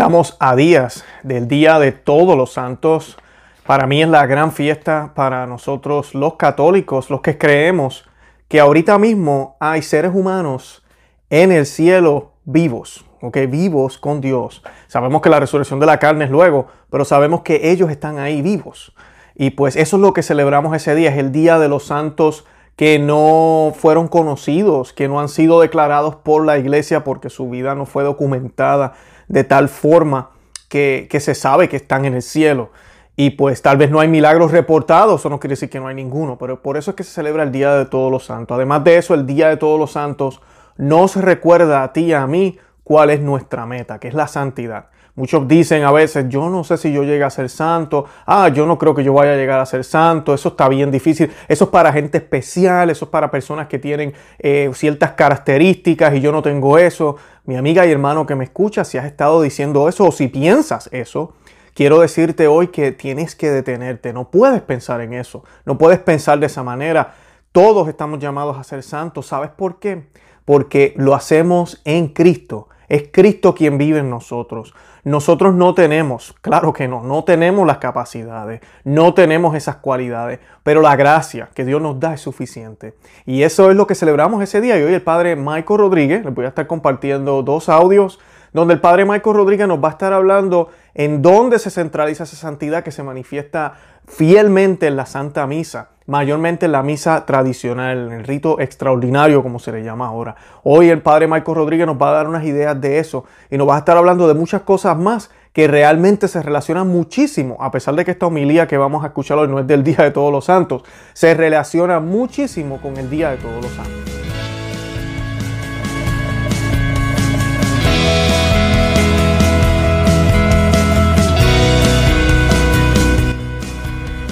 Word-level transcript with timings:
Estamos 0.00 0.38
a 0.40 0.56
días 0.56 1.04
del 1.22 1.46
Día 1.46 1.78
de 1.78 1.92
Todos 1.92 2.34
los 2.34 2.54
Santos. 2.54 3.18
Para 3.66 3.86
mí 3.86 4.02
es 4.02 4.08
la 4.08 4.24
gran 4.24 4.50
fiesta 4.50 5.12
para 5.14 5.46
nosotros 5.46 6.14
los 6.14 6.36
católicos, 6.36 7.10
los 7.10 7.20
que 7.20 7.36
creemos 7.36 8.08
que 8.48 8.60
ahorita 8.60 8.96
mismo 8.98 9.58
hay 9.60 9.82
seres 9.82 10.12
humanos 10.14 10.82
en 11.28 11.52
el 11.52 11.66
cielo 11.66 12.32
vivos, 12.46 13.04
¿ok? 13.20 13.40
Vivos 13.46 13.98
con 13.98 14.22
Dios. 14.22 14.62
Sabemos 14.86 15.20
que 15.20 15.28
la 15.28 15.38
resurrección 15.38 15.80
de 15.80 15.84
la 15.84 15.98
carne 15.98 16.24
es 16.24 16.30
luego, 16.30 16.68
pero 16.88 17.04
sabemos 17.04 17.42
que 17.42 17.70
ellos 17.70 17.90
están 17.90 18.18
ahí 18.18 18.40
vivos. 18.40 18.94
Y 19.34 19.50
pues 19.50 19.76
eso 19.76 19.96
es 19.96 20.00
lo 20.00 20.14
que 20.14 20.22
celebramos 20.22 20.74
ese 20.74 20.94
día, 20.94 21.10
es 21.10 21.18
el 21.18 21.30
Día 21.30 21.58
de 21.58 21.68
los 21.68 21.84
Santos 21.84 22.46
que 22.74 22.98
no 22.98 23.74
fueron 23.76 24.08
conocidos, 24.08 24.94
que 24.94 25.08
no 25.08 25.20
han 25.20 25.28
sido 25.28 25.60
declarados 25.60 26.14
por 26.14 26.46
la 26.46 26.56
iglesia 26.56 27.04
porque 27.04 27.28
su 27.28 27.50
vida 27.50 27.74
no 27.74 27.84
fue 27.84 28.02
documentada 28.02 28.94
de 29.30 29.44
tal 29.44 29.68
forma 29.68 30.30
que, 30.68 31.08
se 31.20 31.34
sabe 31.36 31.68
que 31.68 31.76
están 31.76 32.04
en 32.04 32.14
el 32.14 32.22
cielo. 32.22 32.70
Y 33.14 33.30
pues 33.30 33.62
tal 33.62 33.76
vez 33.76 33.90
no 33.90 34.00
hay 34.00 34.08
milagros 34.08 34.50
reportados, 34.50 35.20
eso 35.20 35.30
no 35.30 35.38
quiere 35.38 35.52
decir 35.52 35.70
que 35.70 35.78
no 35.78 35.86
hay 35.86 35.94
ninguno, 35.94 36.36
pero 36.36 36.62
por 36.62 36.76
eso 36.76 36.90
es 36.90 36.96
que 36.96 37.04
se 37.04 37.12
celebra 37.12 37.44
el 37.44 37.52
Día 37.52 37.74
de 37.74 37.86
Todos 37.86 38.10
los 38.10 38.24
Santos. 38.24 38.56
Además 38.56 38.82
de 38.82 38.96
eso, 38.96 39.14
el 39.14 39.26
Día 39.26 39.48
de 39.48 39.56
Todos 39.56 39.78
los 39.78 39.92
Santos 39.92 40.40
nos 40.76 41.14
recuerda 41.16 41.84
a 41.84 41.92
ti 41.92 42.06
y 42.06 42.12
a 42.12 42.26
mí 42.26 42.58
cuál 42.82 43.10
es 43.10 43.20
nuestra 43.20 43.66
meta, 43.66 44.00
que 44.00 44.08
es 44.08 44.14
la 44.14 44.26
santidad. 44.26 44.86
Muchos 45.20 45.46
dicen 45.46 45.84
a 45.84 45.92
veces, 45.92 46.30
yo 46.30 46.48
no 46.48 46.64
sé 46.64 46.78
si 46.78 46.90
yo 46.94 47.02
llegue 47.02 47.24
a 47.24 47.28
ser 47.28 47.50
santo, 47.50 48.06
ah, 48.24 48.48
yo 48.48 48.64
no 48.64 48.78
creo 48.78 48.94
que 48.94 49.04
yo 49.04 49.12
vaya 49.12 49.34
a 49.34 49.36
llegar 49.36 49.60
a 49.60 49.66
ser 49.66 49.84
santo, 49.84 50.32
eso 50.32 50.48
está 50.48 50.66
bien 50.66 50.90
difícil, 50.90 51.30
eso 51.46 51.64
es 51.64 51.70
para 51.70 51.92
gente 51.92 52.16
especial, 52.16 52.88
eso 52.88 53.04
es 53.04 53.10
para 53.10 53.30
personas 53.30 53.68
que 53.68 53.78
tienen 53.78 54.14
eh, 54.38 54.70
ciertas 54.72 55.10
características 55.10 56.14
y 56.14 56.22
yo 56.22 56.32
no 56.32 56.40
tengo 56.40 56.78
eso. 56.78 57.16
Mi 57.44 57.56
amiga 57.56 57.84
y 57.84 57.92
hermano 57.92 58.24
que 58.24 58.34
me 58.34 58.44
escucha, 58.44 58.82
si 58.82 58.96
has 58.96 59.04
estado 59.04 59.42
diciendo 59.42 59.90
eso 59.90 60.06
o 60.06 60.10
si 60.10 60.28
piensas 60.28 60.88
eso, 60.90 61.34
quiero 61.74 62.00
decirte 62.00 62.46
hoy 62.46 62.68
que 62.68 62.90
tienes 62.90 63.34
que 63.34 63.50
detenerte, 63.50 64.14
no 64.14 64.30
puedes 64.30 64.62
pensar 64.62 65.02
en 65.02 65.12
eso, 65.12 65.44
no 65.66 65.76
puedes 65.76 65.98
pensar 65.98 66.40
de 66.40 66.46
esa 66.46 66.62
manera. 66.62 67.12
Todos 67.52 67.88
estamos 67.88 68.20
llamados 68.20 68.56
a 68.56 68.64
ser 68.64 68.82
santos, 68.82 69.26
¿sabes 69.26 69.50
por 69.50 69.80
qué? 69.80 70.08
Porque 70.46 70.94
lo 70.96 71.14
hacemos 71.14 71.82
en 71.84 72.08
Cristo. 72.08 72.68
Es 72.90 73.04
Cristo 73.12 73.54
quien 73.54 73.78
vive 73.78 74.00
en 74.00 74.10
nosotros. 74.10 74.74
Nosotros 75.04 75.54
no 75.54 75.74
tenemos, 75.74 76.34
claro 76.40 76.72
que 76.72 76.88
no, 76.88 77.04
no 77.04 77.22
tenemos 77.22 77.64
las 77.64 77.78
capacidades, 77.78 78.60
no 78.82 79.14
tenemos 79.14 79.54
esas 79.54 79.76
cualidades, 79.76 80.40
pero 80.64 80.82
la 80.82 80.96
gracia 80.96 81.50
que 81.54 81.64
Dios 81.64 81.80
nos 81.80 82.00
da 82.00 82.14
es 82.14 82.20
suficiente. 82.20 82.94
Y 83.26 83.44
eso 83.44 83.70
es 83.70 83.76
lo 83.76 83.86
que 83.86 83.94
celebramos 83.94 84.42
ese 84.42 84.60
día. 84.60 84.76
Y 84.76 84.82
hoy 84.82 84.92
el 84.92 85.02
Padre 85.02 85.36
Michael 85.36 85.78
Rodríguez, 85.78 86.24
les 86.24 86.34
voy 86.34 86.46
a 86.46 86.48
estar 86.48 86.66
compartiendo 86.66 87.44
dos 87.44 87.68
audios 87.68 88.18
donde 88.52 88.74
el 88.74 88.80
Padre 88.80 89.04
Michael 89.04 89.36
Rodríguez 89.36 89.68
nos 89.68 89.82
va 89.82 89.88
a 89.88 89.92
estar 89.92 90.12
hablando 90.12 90.70
en 90.92 91.22
dónde 91.22 91.60
se 91.60 91.70
centraliza 91.70 92.24
esa 92.24 92.34
santidad 92.34 92.82
que 92.82 92.90
se 92.90 93.04
manifiesta 93.04 93.74
fielmente 94.04 94.88
en 94.88 94.96
la 94.96 95.06
Santa 95.06 95.46
Misa 95.46 95.90
mayormente 96.10 96.66
en 96.66 96.72
la 96.72 96.82
misa 96.82 97.24
tradicional, 97.24 98.10
el 98.10 98.24
rito 98.24 98.58
extraordinario, 98.58 99.44
como 99.44 99.60
se 99.60 99.70
le 99.70 99.84
llama 99.84 100.08
ahora. 100.08 100.34
Hoy 100.64 100.88
el 100.90 101.02
Padre 101.02 101.28
Marco 101.28 101.54
Rodríguez 101.54 101.86
nos 101.86 102.02
va 102.02 102.10
a 102.10 102.14
dar 102.14 102.28
unas 102.28 102.44
ideas 102.44 102.78
de 102.80 102.98
eso 102.98 103.24
y 103.48 103.56
nos 103.56 103.68
va 103.68 103.76
a 103.76 103.78
estar 103.78 103.96
hablando 103.96 104.26
de 104.26 104.34
muchas 104.34 104.62
cosas 104.62 104.98
más 104.98 105.30
que 105.52 105.68
realmente 105.68 106.26
se 106.26 106.42
relacionan 106.42 106.88
muchísimo, 106.88 107.56
a 107.60 107.70
pesar 107.70 107.94
de 107.94 108.04
que 108.04 108.10
esta 108.10 108.26
homilía 108.26 108.66
que 108.66 108.76
vamos 108.76 109.04
a 109.04 109.08
escuchar 109.08 109.38
hoy 109.38 109.46
no 109.46 109.60
es 109.60 109.68
del 109.68 109.84
Día 109.84 109.98
de 109.98 110.10
Todos 110.10 110.32
los 110.32 110.46
Santos, 110.46 110.82
se 111.12 111.32
relaciona 111.34 112.00
muchísimo 112.00 112.80
con 112.82 112.96
el 112.96 113.08
Día 113.08 113.30
de 113.30 113.36
Todos 113.36 113.62
los 113.62 113.70
Santos. 113.70 114.19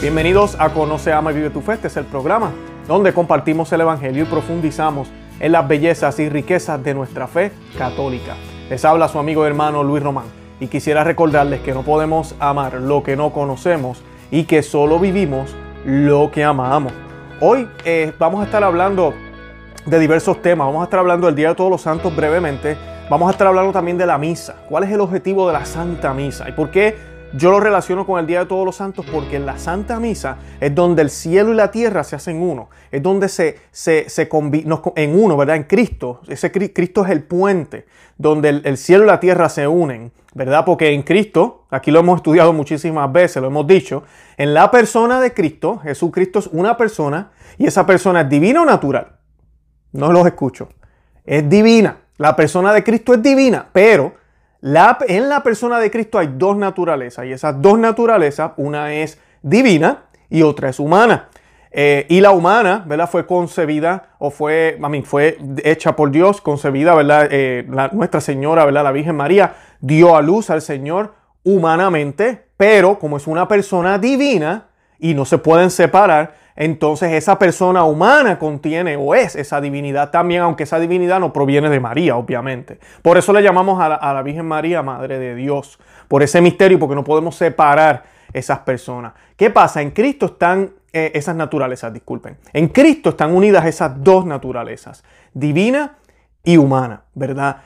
Bienvenidos 0.00 0.56
a 0.60 0.68
Conoce, 0.68 1.12
Ama 1.12 1.32
y 1.32 1.34
Vive 1.34 1.50
tu 1.50 1.60
Fe. 1.60 1.72
Este 1.72 1.88
es 1.88 1.96
el 1.96 2.04
programa 2.04 2.52
donde 2.86 3.12
compartimos 3.12 3.72
el 3.72 3.80
Evangelio 3.80 4.22
y 4.22 4.26
profundizamos 4.26 5.08
en 5.40 5.50
las 5.50 5.66
bellezas 5.66 6.20
y 6.20 6.28
riquezas 6.28 6.80
de 6.84 6.94
nuestra 6.94 7.26
fe 7.26 7.50
católica. 7.76 8.36
Les 8.70 8.84
habla 8.84 9.08
su 9.08 9.18
amigo 9.18 9.42
y 9.42 9.48
hermano 9.48 9.82
Luis 9.82 10.00
Román 10.00 10.26
y 10.60 10.68
quisiera 10.68 11.02
recordarles 11.02 11.62
que 11.62 11.74
no 11.74 11.82
podemos 11.82 12.36
amar 12.38 12.74
lo 12.74 13.02
que 13.02 13.16
no 13.16 13.32
conocemos 13.32 14.00
y 14.30 14.44
que 14.44 14.62
solo 14.62 15.00
vivimos 15.00 15.56
lo 15.84 16.30
que 16.30 16.44
amamos. 16.44 16.92
Hoy 17.40 17.68
eh, 17.84 18.12
vamos 18.20 18.42
a 18.42 18.44
estar 18.44 18.62
hablando 18.62 19.14
de 19.84 19.98
diversos 19.98 20.40
temas. 20.40 20.68
Vamos 20.68 20.82
a 20.82 20.84
estar 20.84 21.00
hablando 21.00 21.26
del 21.26 21.34
Día 21.34 21.48
de 21.48 21.54
Todos 21.56 21.72
los 21.72 21.82
Santos 21.82 22.14
brevemente. 22.14 22.76
Vamos 23.10 23.26
a 23.26 23.32
estar 23.32 23.48
hablando 23.48 23.72
también 23.72 23.98
de 23.98 24.06
la 24.06 24.16
misa. 24.16 24.54
¿Cuál 24.68 24.84
es 24.84 24.92
el 24.92 25.00
objetivo 25.00 25.48
de 25.48 25.54
la 25.54 25.64
Santa 25.64 26.14
Misa? 26.14 26.48
¿Y 26.48 26.52
por 26.52 26.70
qué 26.70 27.17
yo 27.34 27.50
lo 27.50 27.60
relaciono 27.60 28.06
con 28.06 28.18
el 28.18 28.26
Día 28.26 28.40
de 28.40 28.46
Todos 28.46 28.64
los 28.64 28.76
Santos 28.76 29.04
porque 29.12 29.36
en 29.36 29.44
la 29.44 29.58
Santa 29.58 30.00
Misa 30.00 30.38
es 30.60 30.74
donde 30.74 31.02
el 31.02 31.10
cielo 31.10 31.52
y 31.52 31.56
la 31.56 31.70
tierra 31.70 32.02
se 32.02 32.16
hacen 32.16 32.40
uno. 32.40 32.70
Es 32.90 33.02
donde 33.02 33.28
se, 33.28 33.58
se, 33.70 34.08
se 34.08 34.28
en 34.96 35.18
uno, 35.18 35.36
¿verdad? 35.36 35.56
En 35.56 35.64
Cristo. 35.64 36.20
Ese 36.26 36.50
Cristo 36.50 37.04
es 37.04 37.10
el 37.10 37.22
puente 37.22 37.86
donde 38.16 38.48
el, 38.48 38.76
cielo 38.78 39.04
y 39.04 39.06
la 39.06 39.20
tierra 39.20 39.48
se 39.48 39.68
unen, 39.68 40.10
¿verdad? 40.34 40.64
Porque 40.64 40.92
en 40.92 41.02
Cristo, 41.02 41.66
aquí 41.70 41.90
lo 41.90 42.00
hemos 42.00 42.16
estudiado 42.16 42.52
muchísimas 42.52 43.12
veces, 43.12 43.42
lo 43.42 43.48
hemos 43.48 43.66
dicho, 43.66 44.04
en 44.36 44.54
la 44.54 44.70
persona 44.70 45.20
de 45.20 45.34
Cristo, 45.34 45.78
Jesucristo 45.78 46.38
es 46.38 46.48
una 46.48 46.76
persona 46.76 47.30
y 47.58 47.66
esa 47.66 47.86
persona 47.86 48.22
es 48.22 48.28
divina 48.28 48.62
o 48.62 48.64
natural. 48.64 49.18
No 49.92 50.12
los 50.12 50.26
escucho. 50.26 50.68
Es 51.24 51.48
divina. 51.48 51.98
La 52.16 52.34
persona 52.34 52.72
de 52.72 52.82
Cristo 52.82 53.14
es 53.14 53.22
divina, 53.22 53.68
pero 53.72 54.14
en 54.62 55.28
la 55.28 55.42
persona 55.42 55.78
de 55.78 55.90
Cristo 55.90 56.18
hay 56.18 56.30
dos 56.36 56.56
naturalezas 56.56 57.26
y 57.26 57.32
esas 57.32 57.60
dos 57.60 57.78
naturalezas, 57.78 58.52
una 58.56 58.92
es 58.92 59.18
divina 59.42 60.04
y 60.28 60.42
otra 60.42 60.68
es 60.68 60.78
humana. 60.78 61.28
Eh, 61.70 62.06
y 62.08 62.20
la 62.20 62.30
humana, 62.30 62.82
¿verdad? 62.86 63.10
Fue 63.10 63.26
concebida 63.26 64.14
o 64.18 64.30
fue, 64.30 64.78
a 64.82 64.88
mí, 64.88 65.02
fue 65.02 65.38
hecha 65.62 65.94
por 65.94 66.10
Dios, 66.10 66.40
concebida, 66.40 66.94
¿verdad? 66.94 67.28
Eh, 67.30 67.66
Nuestra 67.92 68.20
Señora, 68.20 68.64
¿verdad? 68.64 68.84
La 68.84 68.92
Virgen 68.92 69.16
María 69.16 69.54
dio 69.80 70.16
a 70.16 70.22
luz 70.22 70.50
al 70.50 70.62
Señor 70.62 71.14
humanamente, 71.44 72.46
pero 72.56 72.98
como 72.98 73.16
es 73.18 73.26
una 73.26 73.46
persona 73.46 73.98
divina 73.98 74.68
y 74.98 75.14
no 75.14 75.24
se 75.24 75.38
pueden 75.38 75.70
separar, 75.70 76.34
entonces 76.60 77.12
esa 77.12 77.38
persona 77.38 77.84
humana 77.84 78.36
contiene 78.36 78.96
o 78.96 79.14
es 79.14 79.36
esa 79.36 79.60
divinidad 79.60 80.10
también, 80.10 80.42
aunque 80.42 80.64
esa 80.64 80.80
divinidad 80.80 81.20
no 81.20 81.32
proviene 81.32 81.70
de 81.70 81.78
María, 81.78 82.16
obviamente. 82.16 82.80
Por 83.00 83.16
eso 83.16 83.32
le 83.32 83.44
llamamos 83.44 83.80
a 83.80 83.88
la, 83.88 84.22
Virgen 84.24 84.44
María 84.44 84.82
Madre 84.82 85.20
de 85.20 85.36
Dios, 85.36 85.78
por 86.08 86.24
ese 86.24 86.40
misterio, 86.40 86.80
porque 86.80 86.96
no 86.96 87.04
podemos 87.04 87.36
separar 87.36 88.02
esas 88.32 88.58
personas. 88.58 89.12
¿Qué 89.36 89.50
pasa? 89.50 89.82
En 89.82 89.92
Cristo 89.92 90.26
están 90.26 90.72
eh, 90.92 91.12
esas 91.14 91.36
naturalezas, 91.36 91.92
disculpen. 91.92 92.36
En 92.52 92.66
Cristo 92.66 93.10
están 93.10 93.36
unidas 93.36 93.64
esas 93.64 94.02
dos 94.02 94.26
naturalezas, 94.26 95.04
divina 95.32 95.98
y 96.42 96.56
humana, 96.56 97.04
¿verdad? 97.14 97.58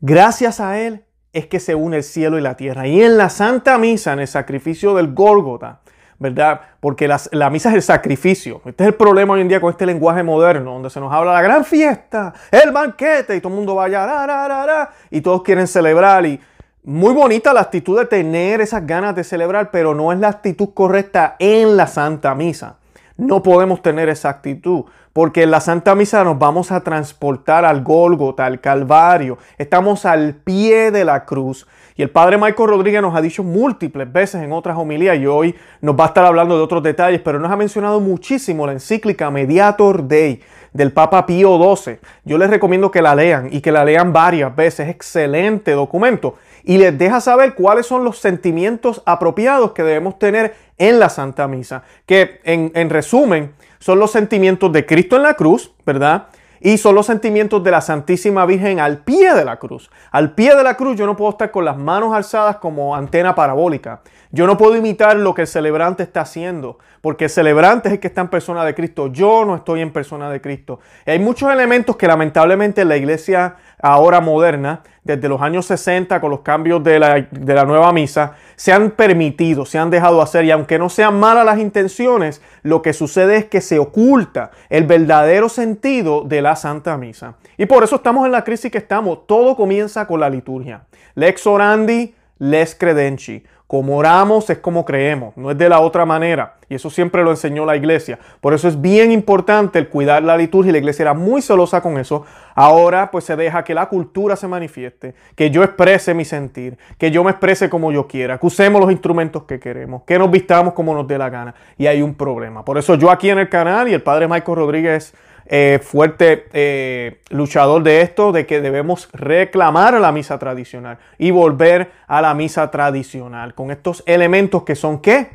Gracias 0.00 0.58
a 0.58 0.80
Él 0.80 1.04
es 1.34 1.48
que 1.48 1.60
se 1.60 1.74
une 1.74 1.98
el 1.98 2.02
cielo 2.02 2.38
y 2.38 2.40
la 2.40 2.56
tierra. 2.56 2.86
Y 2.86 3.02
en 3.02 3.18
la 3.18 3.28
Santa 3.28 3.76
Misa, 3.76 4.14
en 4.14 4.20
el 4.20 4.26
sacrificio 4.26 4.94
del 4.94 5.12
Gólgota, 5.12 5.80
¿verdad? 6.18 6.60
Porque 6.80 7.06
la 7.06 7.50
misa 7.50 7.68
es 7.68 7.76
el 7.76 7.82
sacrificio. 7.82 8.60
Este 8.64 8.84
es 8.84 8.88
el 8.88 8.94
problema 8.94 9.34
hoy 9.34 9.40
en 9.40 9.48
día 9.48 9.60
con 9.60 9.70
este 9.70 9.86
lenguaje 9.86 10.22
moderno, 10.22 10.72
donde 10.72 10.90
se 10.90 11.00
nos 11.00 11.12
habla 11.12 11.32
la 11.32 11.42
gran 11.42 11.64
fiesta, 11.64 12.32
el 12.50 12.72
banquete, 12.72 13.36
y 13.36 13.40
todo 13.40 13.52
el 13.52 13.56
mundo 13.56 13.76
vaya, 13.76 14.88
y 15.10 15.20
todos 15.20 15.42
quieren 15.42 15.66
celebrar. 15.66 16.26
Y 16.26 16.40
muy 16.82 17.14
bonita 17.14 17.52
la 17.52 17.60
actitud 17.60 17.98
de 17.98 18.06
tener 18.06 18.60
esas 18.60 18.86
ganas 18.86 19.14
de 19.14 19.22
celebrar, 19.22 19.70
pero 19.70 19.94
no 19.94 20.12
es 20.12 20.18
la 20.18 20.28
actitud 20.28 20.70
correcta 20.74 21.36
en 21.38 21.76
la 21.76 21.86
Santa 21.86 22.34
Misa. 22.34 22.76
No 23.16 23.42
podemos 23.42 23.82
tener 23.82 24.08
esa 24.08 24.28
actitud, 24.28 24.84
porque 25.12 25.42
en 25.42 25.50
la 25.50 25.60
Santa 25.60 25.94
Misa 25.94 26.22
nos 26.22 26.38
vamos 26.38 26.70
a 26.70 26.80
transportar 26.80 27.64
al 27.64 27.82
Gólgota, 27.82 28.46
al 28.46 28.60
Calvario. 28.60 29.38
Estamos 29.56 30.04
al 30.04 30.34
pie 30.34 30.90
de 30.92 31.04
la 31.04 31.24
cruz 31.24 31.66
y 31.98 32.02
el 32.02 32.10
padre 32.10 32.38
Michael 32.38 32.68
Rodríguez 32.68 33.02
nos 33.02 33.16
ha 33.16 33.20
dicho 33.20 33.42
múltiples 33.42 34.10
veces 34.10 34.40
en 34.40 34.52
otras 34.52 34.78
homilías 34.78 35.18
y 35.18 35.26
hoy 35.26 35.56
nos 35.80 35.98
va 35.98 36.04
a 36.04 36.06
estar 36.06 36.24
hablando 36.24 36.56
de 36.56 36.62
otros 36.62 36.80
detalles, 36.80 37.20
pero 37.20 37.40
nos 37.40 37.50
ha 37.50 37.56
mencionado 37.56 37.98
muchísimo 37.98 38.64
la 38.66 38.72
encíclica 38.72 39.32
Mediator 39.32 40.04
Dei 40.04 40.40
del 40.72 40.92
Papa 40.92 41.26
Pío 41.26 41.58
XII. 41.58 41.98
Yo 42.24 42.38
les 42.38 42.50
recomiendo 42.50 42.92
que 42.92 43.02
la 43.02 43.16
lean 43.16 43.48
y 43.50 43.60
que 43.60 43.72
la 43.72 43.84
lean 43.84 44.12
varias 44.12 44.54
veces. 44.54 44.86
Es 44.86 44.94
excelente 44.94 45.72
documento 45.72 46.36
y 46.62 46.78
les 46.78 46.96
deja 46.96 47.20
saber 47.20 47.54
cuáles 47.54 47.86
son 47.86 48.04
los 48.04 48.18
sentimientos 48.18 49.02
apropiados 49.04 49.72
que 49.72 49.82
debemos 49.82 50.20
tener 50.20 50.54
en 50.78 51.00
la 51.00 51.08
Santa 51.08 51.48
Misa, 51.48 51.82
que 52.06 52.40
en 52.44 52.90
resumen 52.90 53.54
son 53.80 53.98
los 53.98 54.12
sentimientos 54.12 54.72
de 54.72 54.86
Cristo 54.86 55.16
en 55.16 55.22
la 55.22 55.34
cruz, 55.34 55.74
¿verdad? 55.84 56.28
Y 56.60 56.78
son 56.78 56.94
los 56.94 57.06
sentimientos 57.06 57.62
de 57.62 57.70
la 57.70 57.80
Santísima 57.80 58.46
Virgen 58.46 58.80
al 58.80 58.98
pie 58.98 59.34
de 59.34 59.44
la 59.44 59.58
cruz. 59.58 59.90
Al 60.10 60.34
pie 60.34 60.54
de 60.54 60.62
la 60.62 60.74
cruz 60.74 60.96
yo 60.96 61.06
no 61.06 61.16
puedo 61.16 61.30
estar 61.30 61.50
con 61.50 61.64
las 61.64 61.76
manos 61.76 62.14
alzadas 62.14 62.56
como 62.56 62.94
antena 62.94 63.34
parabólica. 63.34 64.00
Yo 64.30 64.46
no 64.46 64.58
puedo 64.58 64.76
imitar 64.76 65.16
lo 65.16 65.34
que 65.34 65.42
el 65.42 65.46
celebrante 65.46 66.02
está 66.02 66.20
haciendo, 66.20 66.78
porque 67.08 67.24
el 67.24 67.30
celebrante 67.30 67.88
es 67.88 67.98
que 68.00 68.08
está 68.08 68.20
en 68.20 68.28
persona 68.28 68.66
de 68.66 68.74
Cristo. 68.74 69.06
Yo 69.10 69.42
no 69.46 69.56
estoy 69.56 69.80
en 69.80 69.94
persona 69.94 70.28
de 70.28 70.42
Cristo. 70.42 70.80
hay 71.06 71.18
muchos 71.18 71.50
elementos 71.50 71.96
que 71.96 72.06
lamentablemente 72.06 72.84
la 72.84 72.98
iglesia 72.98 73.56
ahora 73.80 74.20
moderna, 74.20 74.82
desde 75.04 75.26
los 75.26 75.40
años 75.40 75.64
60 75.64 76.20
con 76.20 76.30
los 76.30 76.40
cambios 76.40 76.84
de 76.84 76.98
la, 76.98 77.26
de 77.30 77.54
la 77.54 77.64
nueva 77.64 77.94
misa, 77.94 78.34
se 78.56 78.74
han 78.74 78.90
permitido, 78.90 79.64
se 79.64 79.78
han 79.78 79.88
dejado 79.88 80.20
hacer 80.20 80.44
y 80.44 80.50
aunque 80.50 80.78
no 80.78 80.90
sean 80.90 81.18
malas 81.18 81.46
las 81.46 81.58
intenciones, 81.60 82.42
lo 82.62 82.82
que 82.82 82.92
sucede 82.92 83.38
es 83.38 83.44
que 83.46 83.62
se 83.62 83.78
oculta 83.78 84.50
el 84.68 84.84
verdadero 84.84 85.48
sentido 85.48 86.24
de 86.24 86.42
la 86.42 86.56
Santa 86.56 86.98
Misa. 86.98 87.36
Y 87.56 87.64
por 87.64 87.84
eso 87.84 87.96
estamos 87.96 88.26
en 88.26 88.32
la 88.32 88.44
crisis 88.44 88.70
que 88.70 88.76
estamos. 88.76 89.26
Todo 89.26 89.56
comienza 89.56 90.06
con 90.06 90.20
la 90.20 90.28
liturgia. 90.28 90.82
Lex 91.14 91.46
orandi, 91.46 92.14
les 92.38 92.74
credenci. 92.74 93.44
Como 93.68 93.98
oramos 93.98 94.48
es 94.48 94.56
como 94.56 94.86
creemos, 94.86 95.36
no 95.36 95.50
es 95.50 95.58
de 95.58 95.68
la 95.68 95.80
otra 95.80 96.06
manera. 96.06 96.54
Y 96.70 96.74
eso 96.76 96.88
siempre 96.88 97.22
lo 97.22 97.30
enseñó 97.30 97.66
la 97.66 97.76
iglesia. 97.76 98.18
Por 98.40 98.54
eso 98.54 98.66
es 98.66 98.80
bien 98.80 99.12
importante 99.12 99.78
el 99.78 99.90
cuidar 99.90 100.22
la 100.22 100.38
liturgia 100.38 100.70
y 100.70 100.72
la 100.72 100.78
iglesia 100.78 101.02
era 101.02 101.12
muy 101.12 101.42
celosa 101.42 101.82
con 101.82 101.98
eso. 101.98 102.24
Ahora 102.54 103.10
pues 103.10 103.24
se 103.24 103.36
deja 103.36 103.64
que 103.64 103.74
la 103.74 103.90
cultura 103.90 104.36
se 104.36 104.48
manifieste, 104.48 105.14
que 105.34 105.50
yo 105.50 105.62
exprese 105.62 106.14
mi 106.14 106.24
sentir, 106.24 106.78
que 106.96 107.10
yo 107.10 107.22
me 107.22 107.30
exprese 107.30 107.68
como 107.68 107.92
yo 107.92 108.08
quiera, 108.08 108.38
que 108.38 108.46
usemos 108.46 108.80
los 108.80 108.90
instrumentos 108.90 109.42
que 109.42 109.60
queremos, 109.60 110.02
que 110.04 110.18
nos 110.18 110.30
vistamos 110.30 110.72
como 110.72 110.94
nos 110.94 111.06
dé 111.06 111.18
la 111.18 111.28
gana. 111.28 111.54
Y 111.76 111.88
hay 111.88 112.00
un 112.00 112.14
problema. 112.14 112.64
Por 112.64 112.78
eso 112.78 112.94
yo 112.94 113.10
aquí 113.10 113.28
en 113.28 113.38
el 113.38 113.50
canal 113.50 113.86
y 113.88 113.92
el 113.92 114.02
padre 114.02 114.28
Michael 114.28 114.56
Rodríguez 114.56 115.12
eh, 115.50 115.80
fuerte 115.82 116.46
eh, 116.52 117.22
luchador 117.30 117.82
de 117.82 118.02
esto, 118.02 118.32
de 118.32 118.44
que 118.44 118.60
debemos 118.60 119.08
reclamar 119.14 119.98
la 119.98 120.12
misa 120.12 120.38
tradicional 120.38 120.98
y 121.16 121.30
volver 121.30 121.90
a 122.06 122.20
la 122.20 122.34
misa 122.34 122.70
tradicional 122.70 123.54
con 123.54 123.70
estos 123.70 124.02
elementos 124.04 124.64
que 124.64 124.76
son 124.76 125.00
qué? 125.00 125.30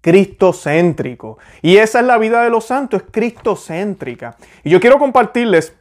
Cristocéntricos. 0.00 1.38
Y 1.62 1.78
esa 1.78 1.98
es 1.98 2.06
la 2.06 2.16
vida 2.16 2.44
de 2.44 2.50
los 2.50 2.66
santos, 2.66 3.02
es 3.02 3.10
cristocéntrica. 3.10 4.36
Y 4.62 4.70
yo 4.70 4.78
quiero 4.78 5.00
compartirles 5.00 5.74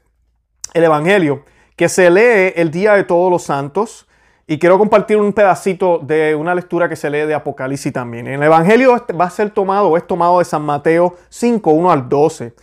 el 0.74 0.84
Evangelio 0.84 1.44
que 1.76 1.88
se 1.88 2.10
lee 2.10 2.54
el 2.56 2.72
día 2.72 2.94
de 2.94 3.04
todos 3.04 3.30
los 3.30 3.44
santos. 3.44 4.08
Y 4.48 4.58
quiero 4.58 4.80
compartir 4.80 5.18
un 5.18 5.32
pedacito 5.32 6.00
de 6.00 6.34
una 6.34 6.56
lectura 6.56 6.90
que 6.90 6.96
se 6.96 7.12
lee 7.12 7.28
de 7.28 7.36
Apocalipsis 7.36 7.94
también. 7.94 8.26
El 8.26 8.42
Evangelio 8.42 9.06
va 9.20 9.26
a 9.26 9.30
ser 9.30 9.52
tomado, 9.52 9.96
es 9.96 10.08
tomado 10.08 10.40
de 10.40 10.46
San 10.46 10.64
Mateo 10.64 11.16
5, 11.30 11.70
1 11.70 11.92
al 11.92 12.10
12. 12.10 12.54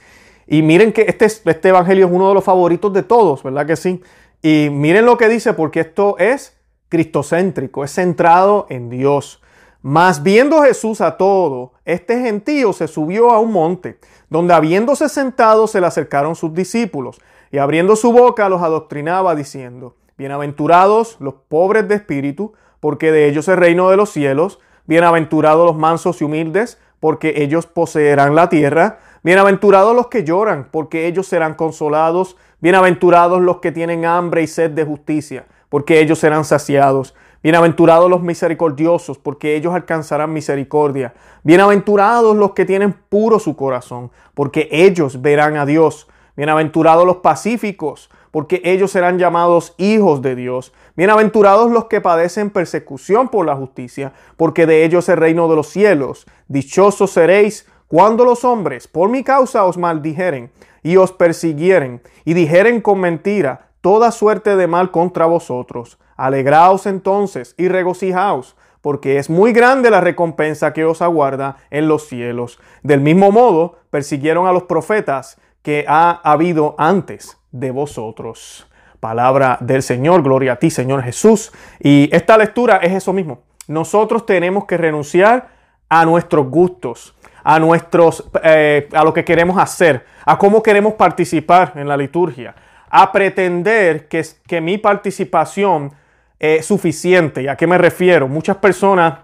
Y 0.46 0.62
miren 0.62 0.92
que 0.92 1.02
este, 1.02 1.26
este 1.26 1.68
evangelio 1.68 2.06
es 2.06 2.12
uno 2.12 2.28
de 2.28 2.34
los 2.34 2.44
favoritos 2.44 2.92
de 2.92 3.02
todos, 3.02 3.42
¿verdad 3.42 3.66
que 3.66 3.76
sí? 3.76 4.02
Y 4.42 4.68
miren 4.70 5.06
lo 5.06 5.16
que 5.16 5.28
dice, 5.28 5.54
porque 5.54 5.80
esto 5.80 6.16
es 6.18 6.56
cristocéntrico, 6.88 7.84
es 7.84 7.94
centrado 7.94 8.66
en 8.68 8.90
Dios. 8.90 9.40
Mas 9.82 10.22
viendo 10.22 10.62
Jesús 10.62 11.00
a 11.00 11.16
todo, 11.16 11.72
este 11.84 12.20
gentío 12.20 12.72
se 12.72 12.86
subió 12.86 13.30
a 13.30 13.40
un 13.40 13.52
monte, 13.52 13.98
donde 14.30 14.54
habiéndose 14.54 15.08
sentado 15.08 15.66
se 15.66 15.80
le 15.80 15.86
acercaron 15.86 16.36
sus 16.36 16.54
discípulos, 16.54 17.20
y 17.50 17.58
abriendo 17.58 17.96
su 17.96 18.12
boca 18.12 18.48
los 18.48 18.62
adoctrinaba 18.62 19.34
diciendo, 19.34 19.96
Bienaventurados 20.16 21.16
los 21.20 21.34
pobres 21.48 21.88
de 21.88 21.96
espíritu, 21.96 22.52
porque 22.78 23.10
de 23.10 23.28
ellos 23.28 23.46
es 23.46 23.54
el 23.54 23.60
reino 23.60 23.90
de 23.90 23.96
los 23.96 24.10
cielos, 24.10 24.60
bienaventurados 24.86 25.66
los 25.66 25.76
mansos 25.76 26.20
y 26.20 26.24
humildes, 26.24 26.78
porque 27.00 27.42
ellos 27.42 27.66
poseerán 27.66 28.34
la 28.34 28.48
tierra, 28.48 29.00
Bienaventurados 29.24 29.94
los 29.94 30.08
que 30.08 30.24
lloran, 30.24 30.66
porque 30.72 31.06
ellos 31.06 31.28
serán 31.28 31.54
consolados. 31.54 32.36
Bienaventurados 32.60 33.40
los 33.40 33.58
que 33.58 33.70
tienen 33.70 34.04
hambre 34.04 34.42
y 34.42 34.48
sed 34.48 34.72
de 34.72 34.84
justicia, 34.84 35.46
porque 35.68 36.00
ellos 36.00 36.18
serán 36.18 36.44
saciados. 36.44 37.14
Bienaventurados 37.40 38.10
los 38.10 38.20
misericordiosos, 38.20 39.18
porque 39.18 39.54
ellos 39.54 39.74
alcanzarán 39.74 40.32
misericordia. 40.32 41.14
Bienaventurados 41.44 42.36
los 42.36 42.50
que 42.50 42.64
tienen 42.64 42.94
puro 42.94 43.38
su 43.38 43.54
corazón, 43.54 44.10
porque 44.34 44.68
ellos 44.72 45.22
verán 45.22 45.56
a 45.56 45.66
Dios. 45.66 46.08
Bienaventurados 46.34 47.06
los 47.06 47.18
pacíficos, 47.18 48.10
porque 48.32 48.60
ellos 48.64 48.90
serán 48.90 49.20
llamados 49.20 49.74
hijos 49.78 50.20
de 50.20 50.34
Dios. 50.34 50.72
Bienaventurados 50.96 51.70
los 51.70 51.84
que 51.84 52.00
padecen 52.00 52.50
persecución 52.50 53.28
por 53.28 53.46
la 53.46 53.54
justicia, 53.54 54.14
porque 54.36 54.66
de 54.66 54.84
ellos 54.84 55.04
es 55.04 55.10
el 55.10 55.18
reino 55.18 55.48
de 55.48 55.54
los 55.54 55.68
cielos. 55.68 56.26
Dichosos 56.48 57.12
seréis 57.12 57.68
cuando 57.92 58.24
los 58.24 58.42
hombres 58.42 58.88
por 58.88 59.10
mi 59.10 59.22
causa 59.22 59.66
os 59.66 59.76
maldijeren 59.76 60.50
y 60.82 60.96
os 60.96 61.12
persiguieren 61.12 62.00
y 62.24 62.32
dijeren 62.32 62.80
con 62.80 62.98
mentira 63.00 63.68
toda 63.82 64.12
suerte 64.12 64.56
de 64.56 64.66
mal 64.66 64.90
contra 64.90 65.26
vosotros, 65.26 65.98
alegraos 66.16 66.86
entonces 66.86 67.54
y 67.58 67.68
regocijaos, 67.68 68.56
porque 68.80 69.18
es 69.18 69.28
muy 69.28 69.52
grande 69.52 69.90
la 69.90 70.00
recompensa 70.00 70.72
que 70.72 70.86
os 70.86 71.02
aguarda 71.02 71.58
en 71.68 71.86
los 71.86 72.08
cielos. 72.08 72.58
Del 72.82 73.02
mismo 73.02 73.30
modo, 73.30 73.76
persiguieron 73.90 74.46
a 74.46 74.52
los 74.52 74.62
profetas 74.62 75.38
que 75.60 75.84
ha 75.86 76.12
habido 76.24 76.74
antes 76.78 77.36
de 77.50 77.72
vosotros. 77.72 78.70
Palabra 79.00 79.58
del 79.60 79.82
Señor, 79.82 80.22
gloria 80.22 80.54
a 80.54 80.56
ti, 80.56 80.70
Señor 80.70 81.02
Jesús. 81.02 81.52
Y 81.78 82.08
esta 82.10 82.38
lectura 82.38 82.78
es 82.78 82.92
eso 82.92 83.12
mismo. 83.12 83.42
Nosotros 83.68 84.24
tenemos 84.24 84.64
que 84.64 84.78
renunciar 84.78 85.50
a 85.90 86.06
nuestros 86.06 86.48
gustos 86.48 87.14
a 87.44 87.58
nuestros, 87.58 88.28
eh, 88.42 88.88
a 88.92 89.04
lo 89.04 89.12
que 89.12 89.24
queremos 89.24 89.58
hacer, 89.58 90.04
a 90.24 90.38
cómo 90.38 90.62
queremos 90.62 90.94
participar 90.94 91.72
en 91.76 91.88
la 91.88 91.96
liturgia, 91.96 92.54
a 92.90 93.10
pretender 93.10 94.08
que, 94.08 94.24
que 94.46 94.60
mi 94.60 94.78
participación 94.78 95.92
es 96.38 96.66
suficiente. 96.66 97.42
¿Y 97.42 97.48
a 97.48 97.56
qué 97.56 97.66
me 97.66 97.78
refiero? 97.78 98.28
Muchas 98.28 98.56
personas 98.56 99.14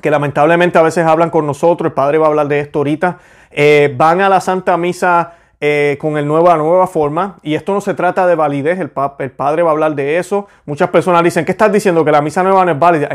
que 0.00 0.10
lamentablemente 0.10 0.78
a 0.78 0.82
veces 0.82 1.06
hablan 1.06 1.30
con 1.30 1.46
nosotros, 1.46 1.86
el 1.86 1.92
Padre 1.94 2.18
va 2.18 2.26
a 2.26 2.28
hablar 2.28 2.48
de 2.48 2.60
esto 2.60 2.80
ahorita, 2.80 3.18
eh, 3.50 3.94
van 3.96 4.20
a 4.20 4.28
la 4.28 4.40
Santa 4.40 4.76
Misa 4.76 5.34
eh, 5.60 5.96
con 6.00 6.18
el 6.18 6.26
nuevo, 6.26 6.48
la 6.48 6.56
nueva 6.56 6.86
forma. 6.88 7.38
Y 7.42 7.54
esto 7.54 7.72
no 7.72 7.80
se 7.80 7.94
trata 7.94 8.26
de 8.26 8.34
validez, 8.34 8.80
el, 8.80 8.90
el, 9.18 9.30
Padre 9.30 9.62
va 9.62 9.70
a 9.70 9.72
hablar 9.72 9.94
de 9.94 10.18
eso. 10.18 10.48
Muchas 10.66 10.90
personas 10.90 11.22
dicen, 11.22 11.44
¿qué 11.44 11.52
estás 11.52 11.72
diciendo? 11.72 12.04
Que 12.04 12.10
la 12.10 12.20
misa 12.20 12.42
nueva 12.42 12.64
no 12.64 12.72
es 12.72 12.78
válida. 12.78 13.08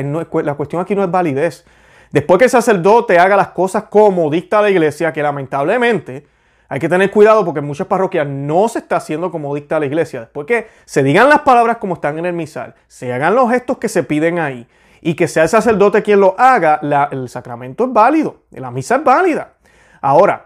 la 0.43 0.53
cuestión 0.53 0.81
aquí 0.81 0.95
no 0.95 1.03
es 1.03 1.11
validez. 1.11 1.65
Después 2.11 2.37
que 2.39 2.45
el 2.45 2.51
sacerdote 2.51 3.19
haga 3.19 3.35
las 3.35 3.49
cosas 3.49 3.83
como 3.89 4.29
dicta 4.29 4.61
la 4.61 4.69
iglesia, 4.69 5.11
que 5.13 5.21
lamentablemente 5.21 6.25
hay 6.69 6.79
que 6.79 6.89
tener 6.89 7.11
cuidado 7.11 7.45
porque 7.45 7.59
en 7.59 7.65
muchas 7.65 7.87
parroquias 7.87 8.27
no 8.27 8.67
se 8.67 8.79
está 8.79 8.97
haciendo 8.97 9.31
como 9.31 9.53
dicta 9.55 9.79
la 9.79 9.85
iglesia. 9.85 10.21
Después 10.21 10.47
que 10.47 10.67
se 10.85 11.03
digan 11.03 11.29
las 11.29 11.39
palabras 11.39 11.77
como 11.77 11.95
están 11.95 12.17
en 12.19 12.25
el 12.25 12.33
misal, 12.33 12.75
se 12.87 13.11
hagan 13.13 13.35
los 13.35 13.49
gestos 13.49 13.77
que 13.77 13.89
se 13.89 14.03
piden 14.03 14.39
ahí 14.39 14.67
y 15.01 15.15
que 15.15 15.27
sea 15.27 15.43
el 15.43 15.49
sacerdote 15.49 16.03
quien 16.03 16.19
lo 16.19 16.35
haga, 16.37 16.79
el 17.11 17.29
sacramento 17.29 17.85
es 17.85 17.93
válido, 17.93 18.43
la 18.51 18.71
misa 18.71 18.97
es 18.97 19.03
válida. 19.03 19.53
Ahora, 20.01 20.45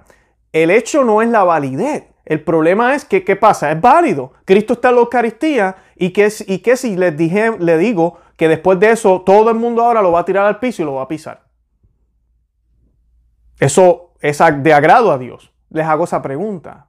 el 0.52 0.70
hecho 0.72 1.04
no 1.04 1.22
es 1.22 1.30
la 1.30 1.44
validez. 1.44 2.06
El 2.26 2.44
problema 2.44 2.94
es 2.94 3.04
que, 3.04 3.24
¿qué 3.24 3.36
pasa? 3.36 3.72
Es 3.72 3.82
válido. 3.82 4.34
Cristo 4.46 4.74
está 4.74 4.90
en 4.90 4.96
la 4.96 5.02
Eucaristía 5.02 5.76
y 5.96 6.12
que, 6.12 6.32
y 6.46 6.60
que 6.60 6.78
si 6.78 6.96
les 6.96 7.18
dije, 7.18 7.58
le 7.60 7.78
digo 7.78 8.20
que 8.38 8.48
después 8.48 8.80
de 8.80 8.92
eso 8.92 9.22
todo 9.26 9.50
el 9.50 9.56
mundo 9.56 9.82
ahora 9.82 10.02
lo 10.02 10.12
va 10.12 10.20
a 10.20 10.26
tirar 10.26 10.46
al 10.46 10.60
piso 10.60 10.84
y 10.84 10.86
lo 10.86 10.96
va 10.96 11.04
a 11.04 11.08
pisar. 11.08 11.51
Eso 13.62 14.10
es 14.22 14.40
de 14.40 14.74
agrado 14.74 15.12
a 15.12 15.20
Dios. 15.20 15.54
Les 15.70 15.86
hago 15.86 16.06
esa 16.06 16.24
pregunta. 16.24 16.88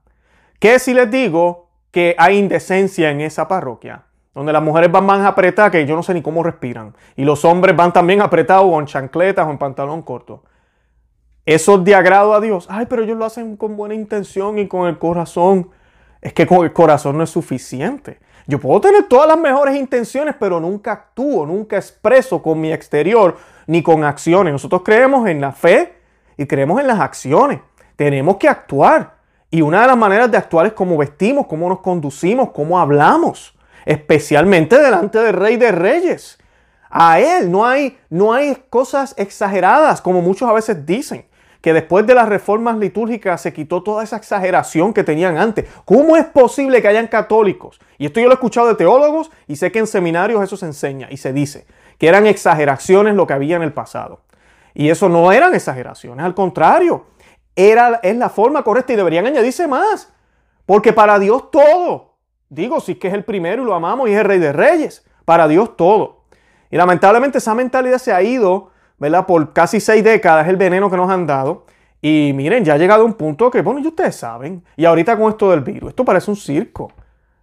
¿Qué 0.59 0.79
si 0.79 0.95
les 0.95 1.11
digo 1.11 1.69
que 1.91 2.17
hay 2.17 2.39
indecencia 2.39 3.11
en 3.11 3.21
esa 3.21 3.47
parroquia? 3.47 4.05
Donde 4.35 4.55
las 4.55 4.63
mujeres 4.63 4.91
van 4.91 5.05
más 5.05 5.25
apretadas 5.27 5.71
que 5.71 5.85
yo 5.85 5.95
no 5.95 6.03
sé 6.03 6.15
ni 6.15 6.23
cómo 6.23 6.43
respiran. 6.43 6.97
Y 7.15 7.25
los 7.25 7.45
hombres 7.45 7.77
van 7.77 7.93
también 7.93 8.23
apretados 8.23 8.65
o 8.67 8.81
en 8.81 8.87
chancletas 8.87 9.47
o 9.47 9.51
en 9.51 9.59
pantalón 9.59 10.01
corto. 10.01 10.45
Eso 11.45 11.75
es 11.75 11.85
de 11.85 11.95
agrado 11.95 12.33
a 12.33 12.41
Dios. 12.41 12.67
Ay, 12.71 12.87
pero 12.89 13.03
ellos 13.03 13.19
lo 13.19 13.27
hacen 13.27 13.59
con 13.59 13.77
buena 13.77 13.95
intención 13.95 14.59
y 14.59 14.67
con 14.67 14.89
el 14.89 14.99
corazón. 14.99 15.69
Es 16.23 16.33
que 16.33 16.47
con 16.47 16.65
el 16.65 16.73
corazón 16.73 17.19
no 17.19 17.25
es 17.25 17.31
suficiente. 17.31 18.19
Yo 18.47 18.59
puedo 18.59 18.81
tener 18.81 19.03
todas 19.11 19.29
las 19.29 19.39
mejores 19.39 19.77
intenciones, 19.77 20.37
pero 20.41 20.59
nunca 20.59 20.93
actúo, 20.93 21.45
nunca 21.45 21.77
expreso 21.77 22.43
con 22.43 22.63
mi 22.63 22.73
exterior 22.73 23.37
ni 23.67 23.83
con 23.83 24.05
acciones. 24.05 24.55
Nosotros 24.55 24.81
creemos 24.83 25.29
en 25.29 25.43
la 25.43 25.53
fe 25.53 26.01
y 26.37 26.47
creemos 26.47 26.81
en 26.81 26.87
las 26.87 27.01
acciones. 27.01 27.61
Tenemos 27.97 28.37
que 28.37 28.49
actuar. 28.49 29.17
Y 29.51 29.61
una 29.63 29.83
de 29.83 29.87
las 29.89 29.97
maneras 29.97 30.31
de 30.31 30.39
actuar 30.39 30.67
es 30.67 30.73
cómo 30.73 30.97
vestimos, 30.97 31.47
cómo 31.47 31.69
nos 31.69 31.81
conducimos, 31.81 32.51
cómo 32.53 32.79
hablamos, 32.79 33.57
especialmente 33.85 34.79
delante 34.79 35.19
del 35.19 35.35
Rey 35.35 35.57
de 35.57 35.73
Reyes. 35.73 36.39
A 36.89 37.21
Él 37.21 37.51
no 37.51 37.67
hay, 37.67 37.99
no 38.09 38.33
hay 38.33 38.57
cosas 38.71 39.15
exageradas, 39.19 40.01
como 40.01 40.23
muchos 40.23 40.49
a 40.49 40.53
veces 40.53 40.87
dicen, 40.87 41.27
que 41.63 41.73
después 41.73 42.07
de 42.07 42.15
las 42.15 42.29
reformas 42.29 42.77
litúrgicas 42.77 43.41
se 43.41 43.53
quitó 43.53 43.83
toda 43.83 44.03
esa 44.03 44.17
exageración 44.17 44.93
que 44.93 45.05
tenían 45.05 45.39
antes. 45.39 45.67
¿Cómo 45.85 46.17
es 46.17 46.25
posible 46.27 46.83
que 46.83 46.89
hayan 46.89 47.07
católicos? 47.07 47.81
Y 47.99 48.07
esto 48.07 48.21
yo 48.21 48.27
lo 48.27 48.33
he 48.33 48.35
escuchado 48.35 48.67
de 48.67 48.75
teólogos 48.75 49.31
y 49.47 49.57
sé 49.57 49.71
que 49.71 49.79
en 49.79 49.87
seminarios 49.87 50.43
eso 50.43 50.57
se 50.57 50.67
enseña 50.67 51.09
y 51.11 51.19
se 51.19 51.33
dice, 51.33 51.65
que 51.99 52.09
eran 52.09 52.27
exageraciones 52.27 53.15
lo 53.15 53.27
que 53.29 53.35
había 53.35 53.57
en 53.57 53.63
el 53.63 53.73
pasado. 53.73 54.21
Y 54.75 54.89
eso 54.89 55.09
no 55.09 55.33
eran 55.33 55.55
exageraciones, 55.55 56.25
al 56.25 56.35
contrario, 56.35 57.07
era, 57.55 58.01
es 58.03 58.17
la 58.17 58.31
forma 58.31 58.63
correcta 58.63 58.93
y 58.93 58.97
deberían 58.97 59.27
añadirse 59.27 59.69
más. 59.69 60.13
Porque 60.67 60.93
para 60.93 61.19
Dios 61.19 61.51
todo. 61.51 62.15
Digo, 62.49 62.81
si 62.81 62.93
es 62.93 62.99
que 62.99 63.09
es 63.09 63.15
el 63.15 63.25
primero 63.25 63.63
y 63.63 63.67
lo 63.67 63.75
amamos 63.75 64.09
y 64.09 64.13
es 64.13 64.19
el 64.19 64.25
rey 64.25 64.39
de 64.39 64.53
reyes. 64.53 65.05
Para 65.25 65.49
Dios 65.49 65.77
todo. 65.77 66.25
Y 66.71 66.77
lamentablemente 66.77 67.39
esa 67.39 67.55
mentalidad 67.55 67.99
se 67.99 68.13
ha 68.13 68.23
ido, 68.23 68.71
¿verdad? 68.99 69.27
Por 69.27 69.53
casi 69.53 69.81
seis 69.81 70.03
décadas, 70.03 70.49
el 70.49 70.57
veneno 70.57 70.91
que 70.91 70.97
nos 70.97 71.11
han 71.11 71.27
dado. 71.27 71.67
Y 72.01 72.33
miren, 72.35 72.65
ya 72.65 72.75
ha 72.75 72.79
llegado 72.79 73.05
un 73.05 73.15
punto 73.15 73.51
que, 73.51 73.63
bueno, 73.63 73.81
y 73.81 73.87
ustedes 73.87 74.17
saben. 74.17 74.65
Y 74.77 74.85
ahorita 74.85 75.17
con 75.17 75.31
esto 75.31 75.51
del 75.51 75.61
virus, 75.61 75.91
esto 75.91 76.05
parece 76.05 76.31
un 76.31 76.37
circo. 76.37 76.91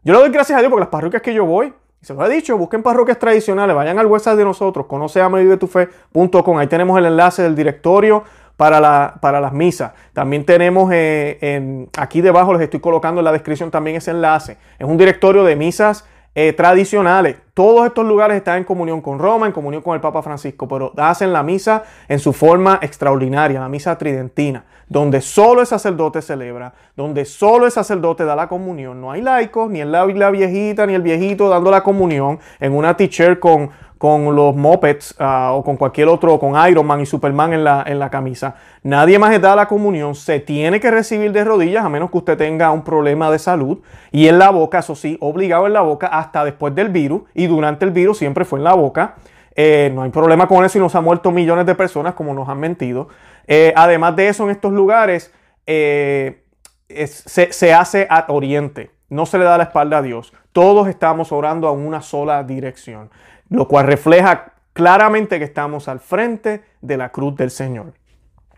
Yo 0.04 0.14
le 0.14 0.20
doy 0.20 0.30
gracias 0.30 0.58
a 0.58 0.62
Dios 0.62 0.70
porque 0.70 0.82
las 0.82 0.90
parroquias 0.90 1.22
que 1.22 1.34
yo 1.34 1.46
voy, 1.46 1.74
se 2.02 2.14
lo 2.14 2.26
he 2.26 2.30
dicho, 2.30 2.58
busquen 2.58 2.82
parroquias 2.82 3.20
tradicionales, 3.20 3.76
vayan 3.76 4.00
al 4.00 4.08
website 4.08 4.38
de 4.38 4.46
nosotros, 4.46 4.86
conoceamevivetufe.com, 4.88 6.58
ahí 6.58 6.68
tenemos 6.68 6.98
el 6.98 7.06
enlace 7.06 7.44
del 7.44 7.56
directorio 7.56 8.24
para, 8.56 8.80
la, 8.80 9.16
para 9.22 9.40
las 9.40 9.54
misas. 9.54 9.94
También 10.14 10.46
tenemos 10.46 10.90
eh, 10.94 11.88
aquí 11.98 12.22
debajo, 12.22 12.54
les 12.54 12.62
estoy 12.64 12.80
colocando 12.80 13.22
en 13.22 13.26
la 13.26 13.32
descripción 13.32 13.72
también 13.72 13.98
ese 13.98 14.12
enlace. 14.12 14.58
Es 14.78 14.88
un 14.88 14.98
directorio 14.98 15.44
de 15.44 15.56
misas 15.56 16.06
eh, 16.36 16.54
tradicionales. 16.54 17.38
Todos 17.60 17.86
estos 17.86 18.06
lugares 18.06 18.38
están 18.38 18.60
en 18.60 18.64
comunión 18.64 19.02
con 19.02 19.20
Roma, 19.20 19.46
en 19.46 19.52
comunión 19.52 19.84
con 19.84 19.94
el 19.94 20.00
Papa 20.00 20.22
Francisco, 20.22 20.66
pero 20.66 20.94
hacen 20.96 21.34
la 21.34 21.44
misa 21.44 21.84
en 22.08 22.18
su 22.18 22.32
forma 22.32 22.80
extraordinaria, 22.82 23.60
la 23.60 23.68
misa 23.68 23.98
tridentina, 23.98 24.64
donde 24.88 25.20
solo 25.20 25.60
el 25.60 25.68
sacerdote 25.68 26.22
celebra, 26.22 26.74
donde 26.96 27.26
solo 27.26 27.66
el 27.66 27.72
sacerdote 27.74 28.24
da 28.24 28.34
la 28.34 28.48
comunión. 28.48 29.02
No 29.02 29.12
hay 29.12 29.22
laicos, 29.22 29.70
ni 29.70 29.82
el 29.82 29.92
la, 29.92 30.06
viejita, 30.06 30.86
ni 30.86 30.94
el 30.94 31.02
viejito 31.02 31.50
dando 31.50 31.70
la 31.70 31.84
comunión 31.84 32.40
en 32.62 32.74
una 32.74 32.96
t-shirt 32.96 33.40
con 33.40 33.72
con 34.00 34.34
los 34.34 34.56
mopeds 34.56 35.14
ah, 35.20 35.52
o 35.54 35.62
con 35.62 35.76
cualquier 35.76 36.08
otro, 36.08 36.40
con 36.40 36.54
Iron 36.70 36.88
Man 36.88 37.02
y 37.02 37.06
Superman 37.06 37.52
en 37.52 37.66
la, 37.66 37.84
en 37.86 38.00
la 38.00 38.10
camisa. 38.10 38.56
Nadie 38.82 39.20
más 39.20 39.40
da 39.42 39.58
la 39.58 39.68
comunión, 39.68 40.16
se 40.16 40.40
tiene 40.40 40.80
que 40.80 40.90
recibir 40.90 41.34
de 41.34 41.44
rodillas 41.44 41.84
a 41.84 41.90
menos 41.90 42.10
que 42.10 42.18
usted 42.18 42.38
tenga 42.38 42.72
un 42.72 42.82
problema 42.82 43.30
de 43.30 43.38
salud. 43.38 43.80
Y 44.10 44.28
en 44.28 44.40
la 44.40 44.52
boca, 44.52 44.80
eso 44.80 44.96
sí, 44.96 45.18
obligado 45.20 45.68
en 45.68 45.74
la 45.74 45.82
boca 45.82 46.08
hasta 46.08 46.46
después 46.46 46.74
del 46.74 46.88
virus 46.88 47.24
y 47.34 47.48
durante 47.50 47.86
el 47.86 47.92
virus 47.92 48.18
siempre 48.18 48.46
fue 48.46 48.60
en 48.60 48.64
la 48.64 48.74
boca. 48.74 49.16
Eh, 49.56 49.92
no 49.94 50.04
hay 50.04 50.10
problema 50.10 50.48
con 50.48 50.64
eso 50.64 50.78
y 50.78 50.82
nos 50.82 50.96
han 50.96 51.04
muerto 51.04 51.32
millones 51.32 51.66
de 51.66 51.76
personas 51.76 52.14
como 52.14 52.34
nos 52.34 52.48
han 52.48 52.60
mentido. 52.60 53.10
Eh, 53.48 53.74
además 53.76 54.16
de 54.16 54.30
eso, 54.30 54.46
en 54.46 54.52
estos 54.52 54.72
lugares 54.72 55.34
eh, 55.66 56.46
se, 56.88 57.52
se 57.52 57.74
hace 57.74 58.08
a 58.10 58.26
oriente. 58.30 58.92
No 59.10 59.26
se 59.26 59.38
le 59.38 59.44
da 59.44 59.58
la 59.58 59.66
espalda 59.66 59.98
a 59.98 60.02
Dios. 60.02 60.34
Todos 60.54 60.88
estamos 60.88 61.32
orando 61.32 61.68
a 61.68 61.72
una 61.72 62.02
sola 62.02 62.44
dirección 62.44 63.10
lo 63.50 63.68
cual 63.68 63.88
refleja 63.88 64.54
claramente 64.74 65.40
que 65.40 65.46
estamos 65.46 65.88
al 65.88 66.00
frente 66.00 66.64
de 66.82 66.98
la 66.98 67.10
cruz 67.10 67.36
del 67.36 67.52
Señor, 67.52 67.94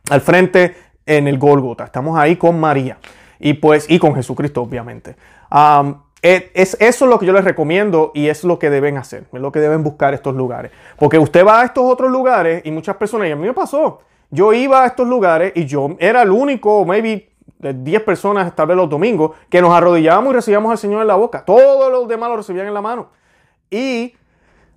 al 0.10 0.22
frente 0.22 0.76
en 1.06 1.28
el 1.28 1.40
Gólgota, 1.40 1.86
estamos 1.86 2.18
ahí 2.20 2.36
con 2.36 2.60
María 2.60 2.98
y 3.40 3.54
pues 3.54 3.90
y 3.90 3.98
con 3.98 4.14
Jesucristo 4.14 4.62
obviamente. 4.62 5.16
E, 5.52 5.94
es, 6.22 6.78
eso 6.80 7.06
es 7.06 7.10
lo 7.10 7.20
que 7.20 7.26
yo 7.26 7.34
les 7.34 7.44
recomiendo 7.44 8.12
y 8.14 8.28
es 8.28 8.44
lo 8.44 8.60
que 8.60 8.70
deben 8.70 8.98
hacer, 8.98 9.26
es 9.32 9.42
lo 9.42 9.52
que 9.52 9.60
deben 9.60 9.84
buscar 9.84 10.14
estos 10.14 10.36
lugares. 10.36 10.72
Porque 10.98 11.18
usted 11.18 11.46
va 11.46 11.62
a 11.62 11.66
estos 11.66 11.84
otros 11.84 12.12
lugares 12.12 12.62
y 12.66 12.72
muchas 12.72 12.96
personas, 12.96 13.28
y 13.28 13.32
a 13.32 13.36
mí 13.36 13.48
me 13.48 13.54
pasó, 13.54 14.02
yo 14.30 14.54
iba 14.54 14.84
a 14.84 14.88
estos 14.88 15.08
lugares 15.08 15.54
y 15.56 15.66
yo 15.66 15.96
era 16.00 16.22
el 16.22 16.32
único, 16.32 16.86
maybe 16.86 17.30
de 17.60 17.74
10 17.74 18.04
personas, 18.04 18.56
tal 18.56 18.68
vez 18.68 18.78
los 18.78 18.90
domingos, 18.90 19.32
que 19.50 19.62
nos 19.62 19.72
arrodillábamos 19.72 20.32
y 20.32 20.36
recibíamos 20.36 20.72
al 20.72 20.78
Señor 20.78 21.02
en 21.02 21.08
la 21.08 21.16
boca. 21.16 21.44
Todos 21.46 21.92
los 21.92 22.08
demás 22.08 22.30
lo 22.30 22.38
recibían 22.38 22.68
en 22.68 22.74
la 22.74 22.82
mano. 22.82 23.10
Y 23.70 24.16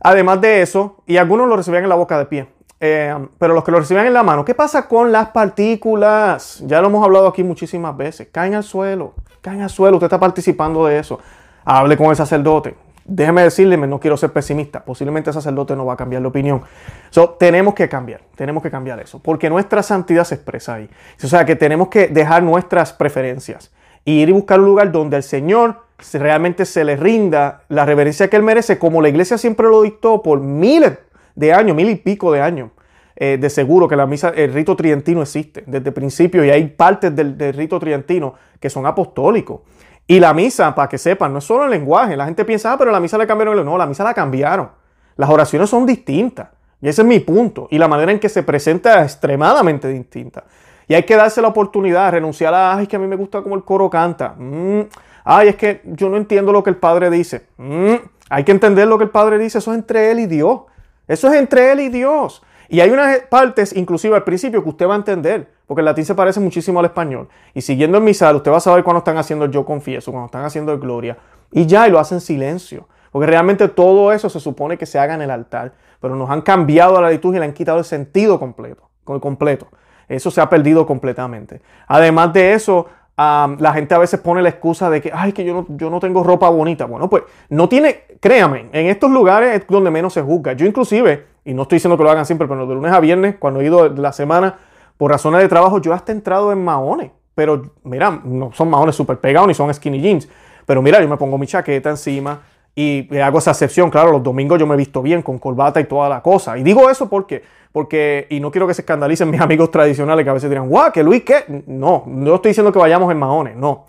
Además 0.06 0.38
de 0.42 0.60
eso, 0.60 1.02
y 1.06 1.16
algunos 1.16 1.48
lo 1.48 1.56
recibían 1.56 1.82
en 1.82 1.88
la 1.88 1.94
boca 1.94 2.18
de 2.18 2.26
pie, 2.26 2.46
eh, 2.86 3.16
pero 3.38 3.54
los 3.54 3.64
que 3.64 3.70
lo 3.70 3.80
recibían 3.80 4.04
en 4.04 4.12
la 4.12 4.22
mano, 4.22 4.44
¿qué 4.44 4.54
pasa 4.54 4.86
con 4.86 5.10
las 5.10 5.28
partículas? 5.30 6.62
Ya 6.66 6.82
lo 6.82 6.88
hemos 6.88 7.02
hablado 7.02 7.26
aquí 7.26 7.42
muchísimas 7.42 7.96
veces. 7.96 8.28
Caen 8.30 8.54
al 8.54 8.62
suelo, 8.62 9.14
caen 9.40 9.62
al 9.62 9.70
suelo, 9.70 9.96
usted 9.96 10.04
está 10.04 10.20
participando 10.20 10.84
de 10.84 10.98
eso. 10.98 11.18
Hable 11.64 11.96
con 11.96 12.08
el 12.08 12.16
sacerdote. 12.16 12.74
Déjeme 13.06 13.42
decirle, 13.42 13.78
no 13.78 13.98
quiero 13.98 14.18
ser 14.18 14.34
pesimista, 14.34 14.84
posiblemente 14.84 15.30
el 15.30 15.34
sacerdote 15.34 15.74
no 15.74 15.86
va 15.86 15.94
a 15.94 15.96
cambiar 15.96 16.20
de 16.20 16.28
opinión. 16.28 16.60
So, 17.08 17.30
tenemos 17.30 17.72
que 17.72 17.88
cambiar, 17.88 18.20
tenemos 18.34 18.62
que 18.62 18.70
cambiar 18.70 19.00
eso, 19.00 19.18
porque 19.18 19.48
nuestra 19.48 19.82
santidad 19.82 20.24
se 20.24 20.34
expresa 20.34 20.74
ahí. 20.74 20.90
O 21.22 21.26
sea, 21.26 21.46
que 21.46 21.56
tenemos 21.56 21.88
que 21.88 22.08
dejar 22.08 22.42
nuestras 22.42 22.92
preferencias 22.92 23.72
y 24.04 24.20
ir 24.20 24.28
y 24.28 24.32
buscar 24.32 24.60
un 24.60 24.66
lugar 24.66 24.92
donde 24.92 25.16
el 25.16 25.22
Señor 25.22 25.84
realmente 26.12 26.66
se 26.66 26.84
le 26.84 26.96
rinda 26.96 27.62
la 27.70 27.86
reverencia 27.86 28.28
que 28.28 28.36
él 28.36 28.42
merece, 28.42 28.78
como 28.78 29.00
la 29.00 29.08
iglesia 29.08 29.38
siempre 29.38 29.68
lo 29.68 29.80
dictó 29.80 30.22
por 30.22 30.40
miles 30.40 30.98
de 31.34 31.52
años, 31.52 31.76
mil 31.76 31.88
y 31.88 31.96
pico 31.96 32.32
de 32.32 32.40
años. 32.40 32.70
Eh, 33.16 33.38
de 33.40 33.48
seguro 33.48 33.86
que 33.86 33.94
la 33.94 34.06
misa, 34.06 34.30
el 34.30 34.52
rito 34.52 34.74
trientino 34.74 35.22
existe 35.22 35.62
desde 35.66 35.90
el 35.90 35.94
principio 35.94 36.44
y 36.44 36.50
hay 36.50 36.66
partes 36.66 37.14
del, 37.14 37.36
rito 37.54 37.78
trientino 37.78 38.34
que 38.58 38.68
son 38.68 38.86
apostólicos. 38.86 39.60
Y 40.06 40.18
la 40.18 40.34
misa, 40.34 40.74
para 40.74 40.88
que 40.88 40.98
sepan, 40.98 41.32
no 41.32 41.38
es 41.38 41.44
solo 41.44 41.64
el 41.64 41.70
lenguaje. 41.70 42.16
La 42.16 42.24
gente 42.24 42.44
piensa, 42.44 42.72
ah, 42.72 42.78
pero 42.78 42.90
la 42.90 43.00
misa 43.00 43.16
la 43.16 43.26
cambiaron. 43.26 43.64
No, 43.64 43.78
la 43.78 43.86
misa 43.86 44.04
la 44.04 44.12
cambiaron. 44.12 44.68
Las 45.16 45.30
oraciones 45.30 45.70
son 45.70 45.86
distintas. 45.86 46.48
Y 46.80 46.88
ese 46.88 47.02
es 47.02 47.08
mi 47.08 47.20
punto. 47.20 47.68
Y 47.70 47.78
la 47.78 47.88
manera 47.88 48.12
en 48.12 48.18
que 48.18 48.28
se 48.28 48.42
presenta 48.42 49.00
es 49.00 49.12
extremadamente 49.12 49.88
distinta. 49.88 50.44
Y 50.86 50.94
hay 50.94 51.04
que 51.04 51.16
darse 51.16 51.40
la 51.40 51.48
oportunidad, 51.48 52.12
renunciar 52.12 52.52
a, 52.52 52.76
ay, 52.76 52.86
que 52.86 52.96
a 52.96 52.98
mí 52.98 53.06
me 53.06 53.16
gusta 53.16 53.40
como 53.40 53.54
el 53.54 53.64
coro 53.64 53.88
canta. 53.88 54.34
Mm, 54.36 54.80
ay, 55.24 55.48
es 55.48 55.56
que 55.56 55.80
yo 55.84 56.10
no 56.10 56.16
entiendo 56.16 56.52
lo 56.52 56.62
que 56.62 56.70
el 56.70 56.76
Padre 56.76 57.08
dice. 57.08 57.46
Mm, 57.56 57.94
hay 58.28 58.44
que 58.44 58.52
entender 58.52 58.86
lo 58.86 58.98
que 58.98 59.04
el 59.04 59.10
Padre 59.10 59.38
dice, 59.38 59.58
eso 59.58 59.72
es 59.72 59.78
entre 59.78 60.10
Él 60.10 60.20
y 60.20 60.26
Dios. 60.26 60.62
Eso 61.08 61.28
es 61.28 61.34
entre 61.34 61.72
Él 61.72 61.80
y 61.80 61.88
Dios. 61.88 62.42
Y 62.68 62.80
hay 62.80 62.90
unas 62.90 63.20
partes, 63.30 63.74
inclusive 63.74 64.16
al 64.16 64.24
principio, 64.24 64.62
que 64.62 64.68
usted 64.68 64.88
va 64.88 64.94
a 64.94 64.96
entender, 64.96 65.48
porque 65.66 65.80
el 65.80 65.84
latín 65.84 66.04
se 66.04 66.14
parece 66.14 66.40
muchísimo 66.40 66.80
al 66.80 66.86
español. 66.86 67.28
Y 67.54 67.60
siguiendo 67.60 67.98
el 67.98 68.04
misal, 68.04 68.36
usted 68.36 68.50
va 68.50 68.56
a 68.56 68.60
saber 68.60 68.84
cuando 68.84 68.98
están 68.98 69.16
haciendo 69.18 69.44
el 69.44 69.50
yo 69.50 69.64
confieso, 69.64 70.10
cuando 70.10 70.26
están 70.26 70.44
haciendo 70.44 70.72
el 70.72 70.78
gloria. 70.78 71.16
Y 71.52 71.66
ya, 71.66 71.86
y 71.88 71.90
lo 71.90 71.98
hacen 71.98 72.20
silencio. 72.20 72.88
Porque 73.12 73.26
realmente 73.26 73.68
todo 73.68 74.12
eso 74.12 74.28
se 74.28 74.40
supone 74.40 74.76
que 74.76 74.86
se 74.86 74.98
haga 74.98 75.14
en 75.14 75.22
el 75.22 75.30
altar. 75.30 75.72
Pero 76.00 76.16
nos 76.16 76.28
han 76.30 76.42
cambiado 76.42 77.00
la 77.00 77.10
liturgia 77.10 77.38
y 77.38 77.40
le 77.40 77.46
han 77.46 77.52
quitado 77.52 77.78
el 77.78 77.84
sentido 77.84 78.40
completo. 78.40 78.88
completo. 79.04 79.68
Eso 80.08 80.30
se 80.30 80.40
ha 80.40 80.50
perdido 80.50 80.86
completamente. 80.86 81.62
Además 81.86 82.32
de 82.32 82.54
eso, 82.54 82.86
la 83.16 83.72
gente 83.72 83.94
a 83.94 83.98
veces 83.98 84.20
pone 84.20 84.42
la 84.42 84.48
excusa 84.48 84.90
de 84.90 85.00
que, 85.00 85.10
ay, 85.14 85.32
que 85.32 85.44
yo 85.44 85.54
no, 85.54 85.66
yo 85.76 85.90
no 85.90 86.00
tengo 86.00 86.22
ropa 86.24 86.48
bonita. 86.48 86.86
Bueno, 86.86 87.08
pues 87.08 87.22
no 87.48 87.68
tiene, 87.68 88.02
créame, 88.20 88.68
en 88.72 88.86
estos 88.86 89.10
lugares 89.10 89.60
es 89.60 89.66
donde 89.68 89.90
menos 89.90 90.12
se 90.12 90.22
juzga. 90.22 90.52
Yo 90.54 90.66
inclusive, 90.66 91.24
y 91.44 91.54
no 91.54 91.62
estoy 91.62 91.76
diciendo 91.76 91.96
que 91.96 92.04
lo 92.04 92.10
hagan 92.10 92.26
siempre, 92.26 92.48
pero 92.48 92.66
de 92.66 92.74
lunes 92.74 92.92
a 92.92 93.00
viernes, 93.00 93.36
cuando 93.38 93.60
he 93.60 93.66
ido 93.66 93.88
la 93.88 94.12
semana, 94.12 94.56
por 94.96 95.10
razones 95.10 95.40
de 95.40 95.48
trabajo, 95.48 95.80
yo 95.80 95.92
hasta 95.92 96.12
he 96.12 96.14
entrado 96.14 96.52
en 96.52 96.64
maones. 96.64 97.10
Pero 97.34 97.62
mira, 97.82 98.20
no 98.24 98.52
son 98.52 98.70
maones 98.70 98.94
súper 98.94 99.18
pegados 99.18 99.48
ni 99.48 99.54
son 99.54 99.72
skinny 99.74 100.00
jeans. 100.00 100.28
Pero 100.66 100.80
mira, 100.80 101.00
yo 101.00 101.08
me 101.08 101.16
pongo 101.16 101.36
mi 101.36 101.46
chaqueta 101.46 101.90
encima 101.90 102.40
y 102.74 103.16
hago 103.18 103.38
esa 103.38 103.50
excepción. 103.50 103.90
Claro, 103.90 104.12
los 104.12 104.22
domingos 104.22 104.58
yo 104.58 104.66
me 104.66 104.76
visto 104.76 105.02
bien 105.02 105.20
con 105.20 105.38
corbata 105.38 105.80
y 105.80 105.84
toda 105.84 106.08
la 106.08 106.22
cosa. 106.22 106.56
Y 106.56 106.62
digo 106.62 106.88
eso 106.88 107.08
porque 107.08 107.42
porque, 107.74 108.28
y 108.30 108.38
no 108.38 108.52
quiero 108.52 108.68
que 108.68 108.74
se 108.74 108.82
escandalicen 108.82 109.28
mis 109.28 109.40
amigos 109.40 109.68
tradicionales 109.72 110.22
que 110.22 110.30
a 110.30 110.32
veces 110.32 110.48
dirán, 110.48 110.68
guau, 110.68 110.92
que 110.92 111.02
Luis, 111.02 111.24
¿qué? 111.24 111.64
No, 111.66 112.04
no 112.06 112.36
estoy 112.36 112.50
diciendo 112.50 112.72
que 112.72 112.78
vayamos 112.78 113.10
en 113.10 113.18
maones, 113.18 113.56
no. 113.56 113.86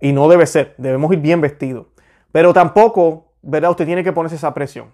Y 0.00 0.12
no 0.12 0.28
debe 0.28 0.46
ser, 0.46 0.76
debemos 0.78 1.12
ir 1.12 1.18
bien 1.18 1.40
vestidos. 1.40 1.86
Pero 2.30 2.52
tampoco, 2.52 3.32
¿verdad? 3.42 3.72
Usted 3.72 3.86
tiene 3.86 4.04
que 4.04 4.12
ponerse 4.12 4.36
esa 4.36 4.54
presión. 4.54 4.86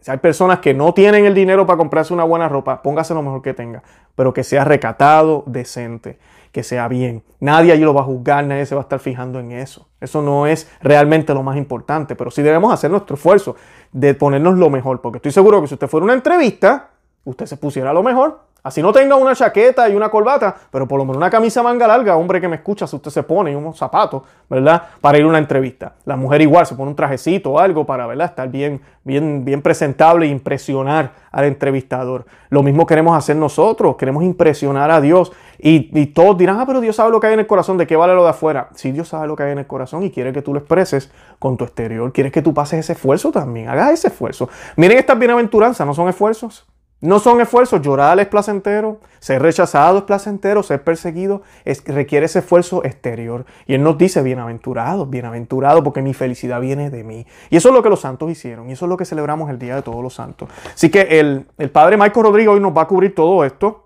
Si 0.00 0.10
hay 0.10 0.18
personas 0.18 0.60
que 0.60 0.74
no 0.74 0.94
tienen 0.94 1.24
el 1.26 1.34
dinero 1.34 1.66
para 1.66 1.76
comprarse 1.76 2.14
una 2.14 2.24
buena 2.24 2.48
ropa, 2.48 2.82
póngase 2.82 3.14
lo 3.14 3.22
mejor 3.22 3.42
que 3.42 3.54
tenga, 3.54 3.82
pero 4.14 4.32
que 4.32 4.44
sea 4.44 4.64
recatado, 4.64 5.42
decente, 5.46 6.18
que 6.52 6.62
sea 6.62 6.88
bien. 6.88 7.22
Nadie 7.40 7.72
allí 7.72 7.82
lo 7.82 7.94
va 7.94 8.02
a 8.02 8.04
juzgar, 8.04 8.44
nadie 8.44 8.64
se 8.64 8.74
va 8.74 8.82
a 8.82 8.82
estar 8.82 9.00
fijando 9.00 9.40
en 9.40 9.52
eso. 9.52 9.88
Eso 10.00 10.22
no 10.22 10.46
es 10.46 10.70
realmente 10.80 11.34
lo 11.34 11.42
más 11.42 11.56
importante, 11.56 12.14
pero 12.14 12.30
sí 12.30 12.42
debemos 12.42 12.72
hacer 12.72 12.90
nuestro 12.90 13.16
esfuerzo 13.16 13.56
de 13.92 14.14
ponernos 14.14 14.56
lo 14.56 14.70
mejor, 14.70 15.00
porque 15.00 15.18
estoy 15.18 15.32
seguro 15.32 15.60
que 15.60 15.66
si 15.66 15.74
usted 15.74 15.88
fuera 15.88 16.04
una 16.04 16.14
entrevista, 16.14 16.90
usted 17.24 17.46
se 17.46 17.56
pusiera 17.56 17.92
lo 17.92 18.02
mejor. 18.02 18.40
Así 18.68 18.82
no 18.82 18.92
tenga 18.92 19.16
una 19.16 19.34
chaqueta 19.34 19.88
y 19.88 19.94
una 19.94 20.10
corbata, 20.10 20.54
pero 20.70 20.86
por 20.86 20.98
lo 20.98 21.06
menos 21.06 21.16
una 21.16 21.30
camisa 21.30 21.62
manga 21.62 21.86
larga, 21.86 22.16
hombre 22.16 22.38
que 22.38 22.48
me 22.48 22.56
escucha, 22.56 22.86
si 22.86 22.96
usted 22.96 23.10
se 23.10 23.22
pone 23.22 23.56
unos 23.56 23.78
zapatos, 23.78 24.24
¿verdad? 24.46 24.82
Para 25.00 25.16
ir 25.16 25.24
a 25.24 25.26
una 25.26 25.38
entrevista. 25.38 25.94
La 26.04 26.16
mujer 26.16 26.42
igual 26.42 26.66
se 26.66 26.74
pone 26.74 26.90
un 26.90 26.94
trajecito 26.94 27.52
o 27.52 27.58
algo 27.58 27.86
para, 27.86 28.06
¿verdad? 28.06 28.26
Estar 28.26 28.46
bien, 28.50 28.82
bien, 29.04 29.42
bien 29.42 29.62
presentable 29.62 30.26
e 30.26 30.28
impresionar 30.28 31.12
al 31.32 31.46
entrevistador. 31.46 32.26
Lo 32.50 32.62
mismo 32.62 32.84
queremos 32.84 33.16
hacer 33.16 33.36
nosotros, 33.36 33.96
queremos 33.96 34.22
impresionar 34.22 34.90
a 34.90 35.00
Dios. 35.00 35.32
Y, 35.58 35.90
y 35.98 36.08
todos 36.08 36.36
dirán, 36.36 36.60
ah, 36.60 36.66
pero 36.66 36.82
Dios 36.82 36.94
sabe 36.96 37.10
lo 37.10 37.20
que 37.20 37.28
hay 37.28 37.32
en 37.32 37.40
el 37.40 37.46
corazón, 37.46 37.78
¿de 37.78 37.86
qué 37.86 37.96
vale 37.96 38.14
lo 38.14 38.24
de 38.24 38.30
afuera? 38.30 38.68
Sí, 38.74 38.92
Dios 38.92 39.08
sabe 39.08 39.28
lo 39.28 39.34
que 39.34 39.44
hay 39.44 39.52
en 39.52 39.58
el 39.60 39.66
corazón 39.66 40.02
y 40.02 40.10
quiere 40.10 40.34
que 40.34 40.42
tú 40.42 40.52
lo 40.52 40.58
expreses 40.58 41.10
con 41.38 41.56
tu 41.56 41.64
exterior. 41.64 42.12
Quiere 42.12 42.30
que 42.30 42.42
tú 42.42 42.52
pases 42.52 42.80
ese 42.80 42.92
esfuerzo 42.92 43.32
también, 43.32 43.70
hagas 43.70 43.92
ese 43.92 44.08
esfuerzo. 44.08 44.50
Miren 44.76 44.98
estas 44.98 45.18
bienaventuranzas, 45.18 45.86
¿no 45.86 45.94
son 45.94 46.10
esfuerzos? 46.10 46.67
No 47.00 47.20
son 47.20 47.40
esfuerzos, 47.40 47.80
llorar 47.80 48.18
es 48.18 48.26
placentero, 48.26 48.98
ser 49.20 49.40
rechazado 49.40 49.98
es 49.98 50.04
placentero, 50.04 50.64
ser 50.64 50.82
perseguido 50.82 51.42
es, 51.64 51.84
requiere 51.84 52.26
ese 52.26 52.40
esfuerzo 52.40 52.84
exterior. 52.84 53.46
Y 53.66 53.74
Él 53.74 53.84
nos 53.84 53.96
dice, 53.98 54.20
bienaventurado, 54.20 55.06
bienaventurado, 55.06 55.84
porque 55.84 56.02
mi 56.02 56.12
felicidad 56.12 56.60
viene 56.60 56.90
de 56.90 57.04
mí. 57.04 57.24
Y 57.50 57.56
eso 57.56 57.68
es 57.68 57.74
lo 57.74 57.84
que 57.84 57.88
los 57.88 58.00
santos 58.00 58.30
hicieron, 58.32 58.68
y 58.68 58.72
eso 58.72 58.86
es 58.86 58.88
lo 58.88 58.96
que 58.96 59.04
celebramos 59.04 59.48
el 59.48 59.60
Día 59.60 59.76
de 59.76 59.82
Todos 59.82 60.02
los 60.02 60.14
Santos. 60.14 60.48
Así 60.74 60.90
que 60.90 61.20
el, 61.20 61.46
Padre 61.70 61.96
Michael 61.96 62.26
Rodrigo 62.26 62.54
hoy 62.54 62.60
nos 62.60 62.76
va 62.76 62.82
a 62.82 62.88
cubrir 62.88 63.14
todo 63.14 63.44
esto, 63.44 63.84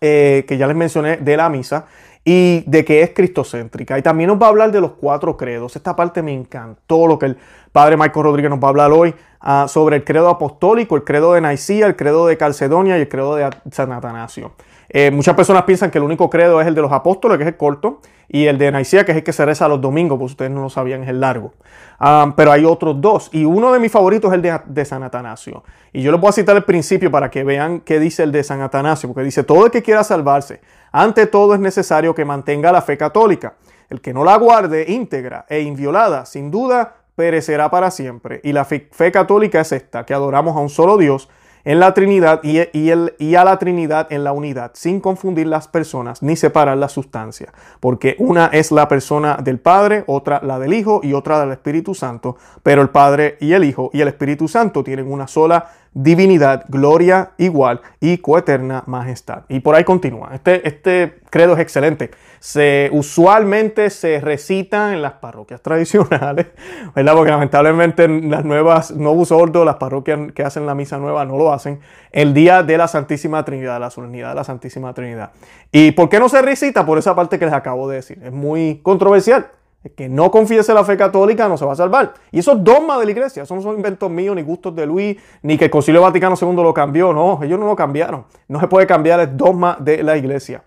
eh, 0.00 0.46
que 0.48 0.56
ya 0.56 0.66
les 0.66 0.76
mencioné 0.76 1.18
de 1.18 1.36
la 1.36 1.50
misa. 1.50 1.84
Y 2.24 2.62
de 2.66 2.84
que 2.84 3.02
es 3.02 3.10
cristocéntrica. 3.10 3.98
Y 3.98 4.02
también 4.02 4.28
nos 4.28 4.40
va 4.40 4.46
a 4.46 4.48
hablar 4.50 4.72
de 4.72 4.80
los 4.80 4.92
cuatro 4.92 5.36
credos. 5.36 5.76
Esta 5.76 5.96
parte 5.96 6.22
me 6.22 6.32
encantó 6.32 7.06
lo 7.06 7.18
que 7.18 7.26
el 7.26 7.36
padre 7.72 7.96
Michael 7.96 8.24
Rodríguez 8.24 8.50
nos 8.50 8.60
va 8.60 8.66
a 8.66 8.70
hablar 8.70 8.92
hoy 8.92 9.14
ah, 9.40 9.66
sobre 9.68 9.96
el 9.96 10.04
credo 10.04 10.28
apostólico, 10.28 10.96
el 10.96 11.04
credo 11.04 11.32
de 11.32 11.40
Nicía, 11.40 11.86
el 11.86 11.96
credo 11.96 12.26
de 12.26 12.36
Calcedonia 12.36 12.98
y 12.98 13.02
el 13.02 13.08
credo 13.08 13.36
de 13.36 13.48
San 13.70 13.92
Atanasio. 13.92 14.52
Eh, 14.92 15.12
muchas 15.12 15.36
personas 15.36 15.62
piensan 15.62 15.90
que 15.90 15.98
el 15.98 16.04
único 16.04 16.28
credo 16.28 16.60
es 16.60 16.66
el 16.66 16.74
de 16.74 16.82
los 16.82 16.90
apóstoles, 16.90 17.38
que 17.38 17.44
es 17.44 17.48
el 17.48 17.56
corto, 17.56 18.00
y 18.28 18.46
el 18.46 18.58
de 18.58 18.72
Nicea, 18.72 19.04
que 19.04 19.12
es 19.12 19.18
el 19.18 19.24
que 19.24 19.32
se 19.32 19.44
reza 19.46 19.68
los 19.68 19.80
domingos, 19.80 20.18
pues 20.18 20.32
ustedes 20.32 20.50
no 20.50 20.62
lo 20.62 20.68
sabían, 20.68 21.04
es 21.04 21.08
el 21.08 21.20
largo. 21.20 21.54
Ah, 22.00 22.34
pero 22.36 22.50
hay 22.50 22.64
otros 22.64 23.00
dos, 23.00 23.30
y 23.32 23.44
uno 23.44 23.72
de 23.72 23.78
mis 23.78 23.92
favoritos 23.92 24.32
es 24.32 24.34
el 24.34 24.42
de, 24.42 24.60
de, 24.66 24.84
San 24.84 25.04
Atanasio. 25.04 25.62
Y 25.92 26.02
yo 26.02 26.10
les 26.10 26.20
voy 26.20 26.30
a 26.30 26.32
citar 26.32 26.56
el 26.56 26.64
principio 26.64 27.08
para 27.08 27.30
que 27.30 27.44
vean 27.44 27.80
qué 27.80 28.00
dice 28.00 28.24
el 28.24 28.32
de 28.32 28.42
San 28.42 28.62
Atanasio, 28.62 29.08
porque 29.08 29.24
dice, 29.24 29.44
todo 29.44 29.64
el 29.64 29.70
que 29.70 29.80
quiera 29.82 30.02
salvarse, 30.02 30.60
ante 30.92 31.26
todo 31.26 31.54
es 31.54 31.60
necesario 31.60 32.14
que 32.14 32.24
mantenga 32.24 32.72
la 32.72 32.82
fe 32.82 32.96
católica. 32.96 33.54
El 33.88 34.00
que 34.00 34.12
no 34.12 34.24
la 34.24 34.36
guarde 34.36 34.86
íntegra 34.88 35.46
e 35.48 35.60
inviolada, 35.60 36.24
sin 36.24 36.50
duda, 36.50 36.94
perecerá 37.16 37.70
para 37.70 37.90
siempre. 37.90 38.40
Y 38.44 38.52
la 38.52 38.64
fe, 38.64 38.88
católica 39.12 39.60
es 39.60 39.72
esta, 39.72 40.06
que 40.06 40.14
adoramos 40.14 40.56
a 40.56 40.60
un 40.60 40.70
solo 40.70 40.96
Dios, 40.96 41.28
en 41.64 41.78
la 41.78 41.92
Trinidad 41.92 42.40
y, 42.42 42.60
y, 42.72 43.34
a 43.34 43.44
la 43.44 43.58
Trinidad 43.58 44.10
en 44.10 44.24
la 44.24 44.32
unidad, 44.32 44.70
sin 44.72 45.00
confundir 45.00 45.46
las 45.46 45.68
personas 45.68 46.22
ni 46.22 46.36
separar 46.36 46.78
la 46.78 46.88
sustancia, 46.88 47.52
porque 47.80 48.16
una 48.18 48.46
es 48.46 48.72
la 48.72 48.88
persona 48.88 49.36
del 49.42 49.58
Padre, 49.58 50.04
otra 50.06 50.40
la 50.42 50.58
del 50.58 50.72
Hijo 50.72 51.00
y 51.02 51.12
otra 51.12 51.38
del 51.38 51.52
Espíritu 51.52 51.94
Santo, 51.94 52.38
pero 52.62 52.80
el 52.80 52.88
Padre 52.88 53.36
y 53.40 53.52
el 53.52 53.64
Hijo 53.64 53.90
y 53.92 54.00
el 54.00 54.08
Espíritu 54.08 54.48
Santo 54.48 54.82
tienen 54.82 55.12
una 55.12 55.26
sola 55.26 55.70
divinidad, 55.92 56.64
gloria 56.68 57.32
igual 57.36 57.80
y 57.98 58.18
coeterna 58.18 58.84
majestad. 58.86 59.42
Y 59.48 59.60
por 59.60 59.74
ahí 59.74 59.84
continúa. 59.84 60.30
Este, 60.34 60.66
este 60.66 61.20
credo 61.30 61.54
es 61.54 61.60
excelente. 61.60 62.10
Se, 62.38 62.88
usualmente 62.92 63.90
se 63.90 64.20
recita 64.20 64.94
en 64.94 65.02
las 65.02 65.14
parroquias 65.14 65.60
tradicionales, 65.62 66.46
¿verdad? 66.94 67.14
Porque 67.14 67.30
lamentablemente 67.30 68.08
las 68.08 68.44
nuevas, 68.44 68.92
nuevos 68.92 69.28
sordos, 69.28 69.66
las 69.66 69.76
parroquias 69.76 70.32
que 70.32 70.42
hacen 70.42 70.64
la 70.64 70.74
misa 70.74 70.98
nueva 70.98 71.24
no 71.24 71.36
lo 71.36 71.52
hacen, 71.52 71.80
el 72.12 72.34
día 72.34 72.62
de 72.62 72.78
la 72.78 72.88
Santísima 72.88 73.44
Trinidad, 73.44 73.80
la 73.80 73.90
solemnidad 73.90 74.30
de 74.30 74.34
la 74.36 74.44
Santísima 74.44 74.94
Trinidad. 74.94 75.32
¿Y 75.72 75.92
por 75.92 76.08
qué 76.08 76.18
no 76.18 76.28
se 76.28 76.40
recita? 76.40 76.86
Por 76.86 76.98
esa 76.98 77.14
parte 77.14 77.38
que 77.38 77.44
les 77.44 77.54
acabo 77.54 77.88
de 77.88 77.96
decir. 77.96 78.20
Es 78.24 78.32
muy 78.32 78.80
controversial. 78.82 79.48
El 79.82 79.92
que 79.92 80.08
no 80.08 80.30
confiese 80.30 80.74
la 80.74 80.84
fe 80.84 80.96
católica 80.96 81.48
no 81.48 81.56
se 81.56 81.64
va 81.64 81.72
a 81.72 81.76
salvar. 81.76 82.12
Y 82.30 82.40
eso 82.40 82.52
es 82.52 82.62
dogma 82.62 82.98
de 82.98 83.06
la 83.06 83.10
iglesia. 83.12 83.44
Eso 83.44 83.54
no 83.54 83.62
son 83.62 83.76
inventos 83.76 84.10
míos, 84.10 84.36
ni 84.36 84.42
gustos 84.42 84.74
de 84.76 84.84
Luis, 84.84 85.16
ni 85.42 85.56
que 85.56 85.66
el 85.66 85.70
Concilio 85.70 86.02
Vaticano 86.02 86.36
II 86.40 86.54
lo 86.56 86.74
cambió. 86.74 87.12
No, 87.14 87.40
ellos 87.42 87.58
no 87.58 87.66
lo 87.66 87.76
cambiaron. 87.76 88.26
No 88.48 88.60
se 88.60 88.68
puede 88.68 88.86
cambiar 88.86 89.20
el 89.20 89.36
dogma 89.36 89.78
de 89.80 90.02
la 90.02 90.18
iglesia. 90.18 90.62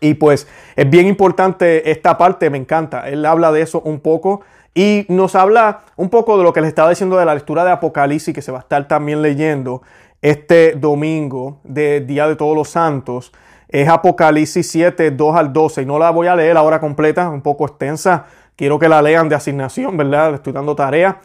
Y 0.00 0.14
pues 0.14 0.48
es 0.74 0.88
bien 0.88 1.06
importante 1.06 1.90
esta 1.90 2.16
parte, 2.16 2.48
me 2.48 2.56
encanta. 2.56 3.08
Él 3.08 3.26
habla 3.26 3.52
de 3.52 3.60
eso 3.60 3.80
un 3.82 4.00
poco 4.00 4.40
y 4.74 5.04
nos 5.08 5.34
habla 5.34 5.82
un 5.96 6.08
poco 6.08 6.38
de 6.38 6.44
lo 6.44 6.52
que 6.52 6.62
les 6.62 6.68
estaba 6.68 6.88
diciendo 6.88 7.18
de 7.18 7.26
la 7.26 7.34
lectura 7.34 7.64
de 7.64 7.72
Apocalipsis, 7.72 8.34
que 8.34 8.40
se 8.40 8.50
va 8.50 8.58
a 8.58 8.62
estar 8.62 8.88
también 8.88 9.20
leyendo 9.20 9.82
este 10.22 10.72
domingo 10.72 11.60
de 11.64 12.00
Día 12.00 12.26
de 12.26 12.36
Todos 12.36 12.56
los 12.56 12.70
Santos 12.70 13.32
es 13.72 13.88
Apocalipsis 13.88 14.70
7, 14.70 15.10
2 15.10 15.36
al 15.36 15.52
12. 15.52 15.82
Y 15.82 15.86
no 15.86 15.98
la 15.98 16.10
voy 16.10 16.26
a 16.26 16.36
leer 16.36 16.56
ahora 16.56 16.78
completa, 16.78 17.28
un 17.30 17.40
poco 17.40 17.66
extensa. 17.66 18.26
Quiero 18.54 18.78
que 18.78 18.88
la 18.88 19.00
lean 19.00 19.28
de 19.28 19.34
asignación, 19.34 19.96
¿verdad? 19.96 20.30
Le 20.30 20.36
estoy 20.36 20.52
dando 20.52 20.76
tarea. 20.76 21.20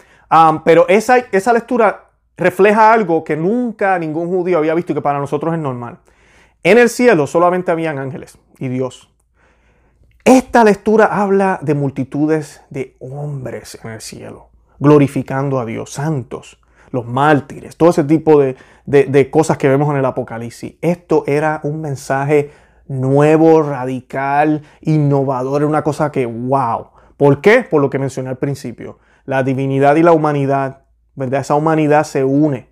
pero 0.63 0.87
esa, 0.87 1.17
esa 1.31 1.51
lectura 1.51 2.05
refleja 2.37 2.93
algo 2.93 3.23
que 3.23 3.35
nunca 3.35 3.99
ningún 3.99 4.29
judío 4.29 4.57
había 4.57 4.73
visto 4.73 4.93
y 4.93 4.95
que 4.95 5.01
para 5.01 5.19
nosotros 5.19 5.53
es 5.53 5.59
normal. 5.59 5.99
En 6.63 6.77
el 6.77 6.89
cielo 6.89 7.27
solamente 7.27 7.71
habían 7.71 7.99
ángeles 7.99 8.37
y 8.59 8.69
Dios. 8.69 9.09
Esta 10.23 10.63
lectura 10.63 11.05
habla 11.05 11.59
de 11.61 11.73
multitudes 11.73 12.61
de 12.69 12.95
hombres 12.99 13.77
en 13.83 13.91
el 13.91 14.01
cielo, 14.01 14.49
glorificando 14.79 15.59
a 15.59 15.65
Dios, 15.65 15.91
santos 15.91 16.59
los 16.91 17.05
mártires, 17.05 17.75
todo 17.77 17.89
ese 17.89 18.03
tipo 18.03 18.39
de, 18.39 19.29
cosas 19.31 19.57
que 19.57 19.67
vemos 19.67 19.89
en 19.91 19.97
el 19.97 20.05
Apocalipsis. 20.05 20.75
Esto 20.81 21.23
era 21.27 21.59
un 21.63 21.81
mensaje 21.81 22.51
nuevo, 22.87 23.61
radical, 23.61 24.61
innovador, 24.81 25.63
una 25.65 25.83
cosa 25.83 26.11
que, 26.11 26.25
wow. 26.25 26.87
¿Por 27.17 27.41
qué? 27.41 27.65
Por 27.69 27.81
lo 27.81 27.89
que 27.89 27.99
mencioné 27.99 28.29
al 28.29 28.37
principio. 28.37 28.99
La 29.25 29.43
divinidad 29.43 29.95
y 29.95 30.03
la 30.03 30.11
humanidad, 30.11 30.83
¿verdad? 31.15 31.41
Esa 31.41 31.55
humanidad 31.55 32.03
se 32.03 32.23
une 32.23 32.69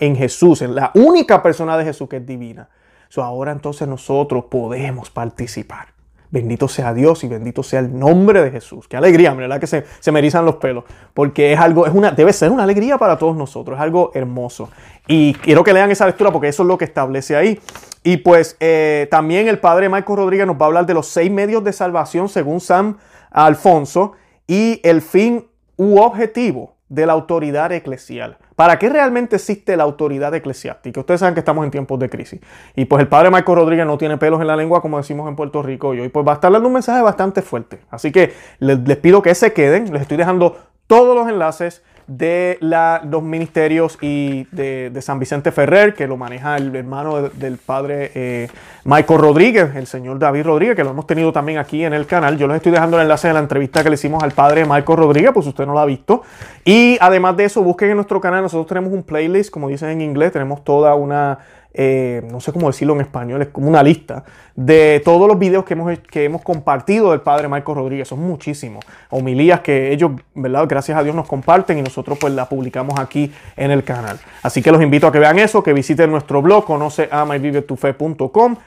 en 0.00 0.16
Jesús, 0.16 0.62
en 0.62 0.74
la 0.74 0.90
única 0.94 1.42
persona 1.42 1.76
de 1.76 1.84
Jesús 1.84 2.08
que 2.08 2.16
es 2.16 2.26
divina. 2.26 2.68
So, 3.08 3.22
ahora 3.22 3.52
entonces 3.52 3.86
nosotros 3.86 4.44
podemos 4.50 5.10
participar. 5.10 5.91
Bendito 6.32 6.66
sea 6.66 6.94
Dios 6.94 7.22
y 7.24 7.28
bendito 7.28 7.62
sea 7.62 7.80
el 7.80 7.96
nombre 7.96 8.42
de 8.42 8.50
Jesús. 8.50 8.88
Qué 8.88 8.96
alegría, 8.96 9.34
¿verdad? 9.34 9.60
Que 9.60 9.66
se, 9.66 9.84
se 10.00 10.10
me 10.10 10.18
erizan 10.18 10.46
los 10.46 10.56
pelos. 10.56 10.84
Porque 11.12 11.52
es 11.52 11.60
algo, 11.60 11.86
es 11.86 11.92
una, 11.92 12.10
debe 12.10 12.32
ser 12.32 12.50
una 12.50 12.62
alegría 12.62 12.96
para 12.96 13.18
todos 13.18 13.36
nosotros. 13.36 13.76
Es 13.76 13.82
algo 13.82 14.10
hermoso. 14.14 14.70
Y 15.06 15.34
quiero 15.34 15.62
que 15.62 15.74
lean 15.74 15.90
esa 15.90 16.06
lectura 16.06 16.32
porque 16.32 16.48
eso 16.48 16.62
es 16.62 16.66
lo 16.66 16.78
que 16.78 16.86
establece 16.86 17.36
ahí. 17.36 17.60
Y 18.02 18.16
pues 18.16 18.56
eh, 18.60 19.08
también 19.10 19.46
el 19.46 19.58
padre 19.58 19.90
Michael 19.90 20.16
Rodríguez 20.16 20.46
nos 20.46 20.56
va 20.56 20.62
a 20.62 20.66
hablar 20.68 20.86
de 20.86 20.94
los 20.94 21.06
seis 21.06 21.30
medios 21.30 21.62
de 21.64 21.74
salvación 21.74 22.30
según 22.30 22.60
San 22.60 22.96
Alfonso 23.30 24.12
y 24.46 24.80
el 24.84 25.02
fin 25.02 25.46
u 25.76 26.00
objetivo 26.00 26.76
de 26.92 27.06
la 27.06 27.14
autoridad 27.14 27.72
eclesial. 27.72 28.36
¿Para 28.54 28.78
qué 28.78 28.90
realmente 28.90 29.36
existe 29.36 29.78
la 29.78 29.82
autoridad 29.82 30.34
eclesiástica? 30.34 31.00
Ustedes 31.00 31.20
saben 31.20 31.32
que 31.32 31.40
estamos 31.40 31.64
en 31.64 31.70
tiempos 31.70 31.98
de 31.98 32.10
crisis. 32.10 32.38
Y 32.76 32.84
pues 32.84 33.00
el 33.00 33.08
padre 33.08 33.30
Marco 33.30 33.54
Rodríguez 33.54 33.86
no 33.86 33.96
tiene 33.96 34.18
pelos 34.18 34.42
en 34.42 34.46
la 34.46 34.56
lengua, 34.56 34.82
como 34.82 34.98
decimos 34.98 35.26
en 35.26 35.34
Puerto 35.34 35.62
Rico 35.62 35.94
y 35.94 36.00
hoy. 36.00 36.10
Pues 36.10 36.26
va 36.26 36.32
a 36.32 36.34
estar 36.34 36.52
dando 36.52 36.68
un 36.68 36.74
mensaje 36.74 37.00
bastante 37.00 37.40
fuerte. 37.40 37.80
Así 37.90 38.12
que 38.12 38.34
les, 38.58 38.78
les 38.80 38.98
pido 38.98 39.22
que 39.22 39.34
se 39.34 39.54
queden. 39.54 39.90
Les 39.90 40.02
estoy 40.02 40.18
dejando 40.18 40.58
todos 40.86 41.16
los 41.16 41.26
enlaces 41.28 41.82
de 42.06 42.58
los 42.60 43.22
ministerios 43.22 43.98
y 44.00 44.46
de, 44.52 44.92
San 45.00 45.18
Vicente 45.18 45.52
Ferrer, 45.52 45.94
que 45.94 46.06
lo 46.06 46.16
maneja 46.16 46.56
el 46.56 46.74
hermano 46.74 47.28
del 47.28 47.58
padre 47.58 48.10
eh, 48.14 48.48
Michael 48.84 49.20
Rodríguez, 49.20 49.74
el 49.74 49.86
señor 49.86 50.18
David 50.18 50.44
Rodríguez, 50.44 50.76
que 50.76 50.84
lo 50.84 50.90
hemos 50.90 51.06
tenido 51.06 51.32
también 51.32 51.58
aquí 51.58 51.84
en 51.84 51.92
el 51.92 52.06
canal. 52.06 52.36
Yo 52.38 52.46
les 52.46 52.56
estoy 52.56 52.72
dejando 52.72 52.96
el 52.96 53.02
enlace 53.02 53.28
de 53.28 53.34
la 53.34 53.40
entrevista 53.40 53.82
que 53.82 53.90
le 53.90 53.94
hicimos 53.94 54.22
al 54.22 54.32
padre 54.32 54.64
Michael 54.64 54.98
Rodríguez, 54.98 55.30
pues 55.32 55.46
usted 55.46 55.66
no 55.66 55.72
lo 55.72 55.80
ha 55.80 55.86
visto. 55.86 56.22
Y 56.64 56.98
además 57.00 57.36
de 57.36 57.44
eso, 57.44 57.62
busquen 57.62 57.90
en 57.90 57.96
nuestro 57.96 58.20
canal, 58.20 58.42
nosotros 58.42 58.66
tenemos 58.66 58.92
un 58.92 59.02
playlist, 59.02 59.50
como 59.50 59.68
dicen 59.68 59.90
en 59.90 60.00
inglés, 60.00 60.32
tenemos 60.32 60.64
toda 60.64 60.94
una 60.94 61.38
eh, 61.74 62.22
no 62.30 62.40
sé 62.40 62.52
cómo 62.52 62.66
decirlo 62.66 62.94
en 62.94 63.00
español, 63.00 63.42
es 63.42 63.48
como 63.48 63.68
una 63.68 63.82
lista 63.82 64.24
de 64.54 65.00
todos 65.04 65.26
los 65.26 65.38
videos 65.38 65.64
que 65.64 65.72
hemos, 65.72 65.98
que 66.00 66.24
hemos 66.24 66.42
compartido 66.42 67.10
del 67.12 67.22
padre 67.22 67.48
Marco 67.48 67.74
Rodríguez. 67.74 68.08
Son 68.08 68.20
muchísimos. 68.20 68.84
Homilías 69.10 69.60
que 69.60 69.92
ellos, 69.92 70.12
¿verdad? 70.34 70.66
Gracias 70.68 70.98
a 70.98 71.02
Dios 71.02 71.14
nos 71.14 71.26
comparten 71.26 71.78
y 71.78 71.82
nosotros 71.82 72.18
pues 72.20 72.34
la 72.34 72.48
publicamos 72.48 72.98
aquí 72.98 73.32
en 73.56 73.70
el 73.70 73.84
canal. 73.84 74.18
Así 74.42 74.62
que 74.62 74.70
los 74.70 74.82
invito 74.82 75.06
a 75.06 75.12
que 75.12 75.18
vean 75.18 75.38
eso, 75.38 75.62
que 75.62 75.72
visiten 75.72 76.10
nuestro 76.10 76.42
blog, 76.42 76.64
conoce 76.64 77.08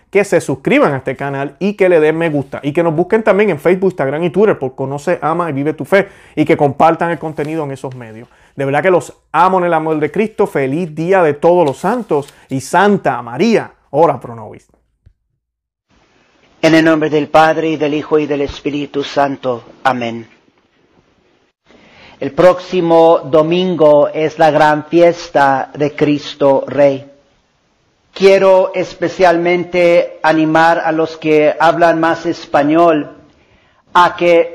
que 0.09 0.23
se 0.23 0.41
suscriban 0.41 0.93
a 0.93 0.97
este 0.97 1.15
canal 1.15 1.55
y 1.59 1.73
que 1.73 1.89
le 1.89 1.99
den 1.99 2.17
me 2.17 2.29
gusta. 2.29 2.59
Y 2.63 2.71
que 2.71 2.83
nos 2.83 2.95
busquen 2.95 3.21
también 3.23 3.49
en 3.49 3.59
Facebook, 3.59 3.91
Instagram 3.91 4.23
y 4.23 4.29
Twitter 4.29 4.57
por 4.57 4.75
Conoce, 4.75 5.19
Ama 5.21 5.49
y 5.49 5.53
Vive 5.53 5.73
tu 5.73 5.85
Fe 5.85 6.07
y 6.35 6.45
que 6.45 6.57
compartan 6.57 7.11
el 7.11 7.19
contenido 7.19 7.63
en 7.63 7.71
esos 7.71 7.95
medios. 7.95 8.27
De 8.55 8.63
verdad 8.63 8.81
que 8.81 8.91
los 8.91 9.13
amo 9.31 9.59
en 9.59 9.65
el 9.65 9.73
amor 9.73 9.99
de 9.99 10.11
Cristo. 10.11 10.47
Feliz 10.47 10.95
día 10.95 11.21
de 11.21 11.33
todos 11.33 11.65
los 11.65 11.77
santos 11.77 12.33
y 12.49 12.61
Santa 12.61 13.21
María, 13.21 13.73
ora 13.89 14.19
pro 14.19 14.35
nobis. 14.35 14.67
En 16.61 16.73
el 16.73 16.85
nombre 16.85 17.09
del 17.09 17.27
Padre 17.27 17.71
y 17.71 17.77
del 17.77 17.93
Hijo 17.93 18.17
y 18.17 18.25
del 18.25 18.41
Espíritu 18.41 19.03
Santo. 19.03 19.63
Amén. 19.83 20.27
El 22.19 22.31
próximo 22.31 23.19
domingo 23.25 24.07
es 24.07 24.39
la 24.39 24.49
gran 24.49 24.85
fiesta 24.85 25.69
de 25.75 25.93
Cristo 25.93 26.63
Rey. 26.65 27.11
Quiero 28.13 28.71
especialmente 28.73 30.19
animar 30.23 30.79
a 30.79 30.93
los 30.93 31.17
que 31.17 31.53
hablan 31.59 31.99
más 31.99 32.25
español 32.25 33.17
a 33.93 34.15
que 34.15 34.54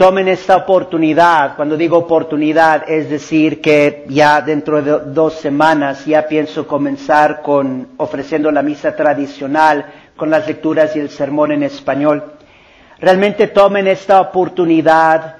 Tomen 0.00 0.28
esta 0.28 0.56
oportunidad. 0.56 1.56
Cuando 1.56 1.76
digo 1.76 1.98
oportunidad, 1.98 2.88
es 2.90 3.10
decir 3.10 3.60
que 3.60 4.06
ya 4.08 4.40
dentro 4.40 4.80
de 4.80 4.98
dos 5.12 5.34
semanas 5.34 6.06
ya 6.06 6.26
pienso 6.26 6.66
comenzar 6.66 7.42
con 7.42 7.86
ofreciendo 7.98 8.50
la 8.50 8.62
misa 8.62 8.96
tradicional 8.96 9.84
con 10.16 10.30
las 10.30 10.46
lecturas 10.46 10.96
y 10.96 11.00
el 11.00 11.10
sermón 11.10 11.52
en 11.52 11.64
español. 11.64 12.32
Realmente 12.98 13.48
tomen 13.48 13.88
esta 13.88 14.22
oportunidad 14.22 15.36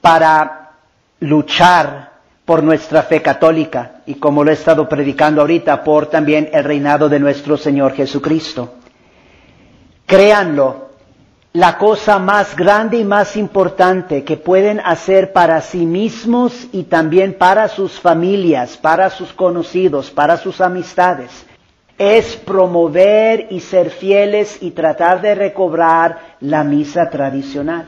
para 0.00 0.70
luchar 1.18 2.12
por 2.44 2.62
nuestra 2.62 3.02
fe 3.02 3.20
católica 3.20 3.94
y 4.06 4.14
como 4.14 4.44
lo 4.44 4.52
he 4.52 4.54
estado 4.54 4.88
predicando 4.88 5.40
ahorita, 5.40 5.82
por 5.82 6.06
también 6.06 6.50
el 6.52 6.62
reinado 6.62 7.08
de 7.08 7.18
nuestro 7.18 7.56
Señor 7.56 7.94
Jesucristo. 7.94 8.74
Créanlo, 10.06 10.90
la 11.54 11.78
cosa 11.78 12.18
más 12.18 12.56
grande 12.56 12.96
y 12.96 13.04
más 13.04 13.36
importante 13.36 14.24
que 14.24 14.36
pueden 14.36 14.80
hacer 14.80 15.32
para 15.32 15.60
sí 15.60 15.86
mismos 15.86 16.66
y 16.72 16.82
también 16.82 17.34
para 17.34 17.68
sus 17.68 17.92
familias, 18.00 18.76
para 18.76 19.08
sus 19.08 19.32
conocidos, 19.32 20.10
para 20.10 20.36
sus 20.36 20.60
amistades, 20.60 21.46
es 21.96 22.34
promover 22.34 23.46
y 23.50 23.60
ser 23.60 23.90
fieles 23.90 24.58
y 24.62 24.72
tratar 24.72 25.20
de 25.20 25.36
recobrar 25.36 26.18
la 26.40 26.64
misa 26.64 27.08
tradicional. 27.08 27.86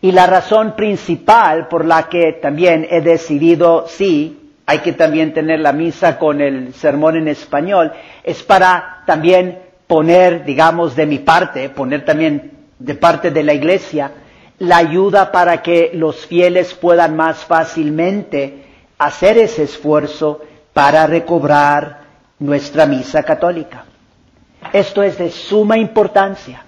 Y 0.00 0.12
la 0.12 0.26
razón 0.26 0.74
principal 0.74 1.68
por 1.68 1.84
la 1.84 2.08
que 2.08 2.38
también 2.40 2.86
he 2.90 3.02
decidido, 3.02 3.84
sí, 3.86 4.54
hay 4.64 4.78
que 4.78 4.94
también 4.94 5.34
tener 5.34 5.60
la 5.60 5.74
misa 5.74 6.18
con 6.18 6.40
el 6.40 6.72
sermón 6.72 7.16
en 7.16 7.28
español, 7.28 7.92
es 8.24 8.42
para 8.42 9.02
también 9.04 9.58
poner, 9.86 10.46
digamos, 10.46 10.96
de 10.96 11.04
mi 11.04 11.18
parte, 11.18 11.68
poner 11.68 12.06
también 12.06 12.61
de 12.84 12.94
parte 12.94 13.30
de 13.30 13.42
la 13.42 13.54
iglesia, 13.54 14.12
la 14.58 14.76
ayuda 14.78 15.30
para 15.32 15.62
que 15.62 15.90
los 15.94 16.26
fieles 16.26 16.74
puedan 16.74 17.16
más 17.16 17.38
fácilmente 17.44 18.64
hacer 18.98 19.38
ese 19.38 19.64
esfuerzo 19.64 20.40
para 20.72 21.06
recobrar 21.06 22.02
nuestra 22.38 22.86
misa 22.86 23.22
católica. 23.22 23.84
Esto 24.72 25.02
es 25.02 25.18
de 25.18 25.30
suma 25.30 25.76
importancia. 25.78 26.64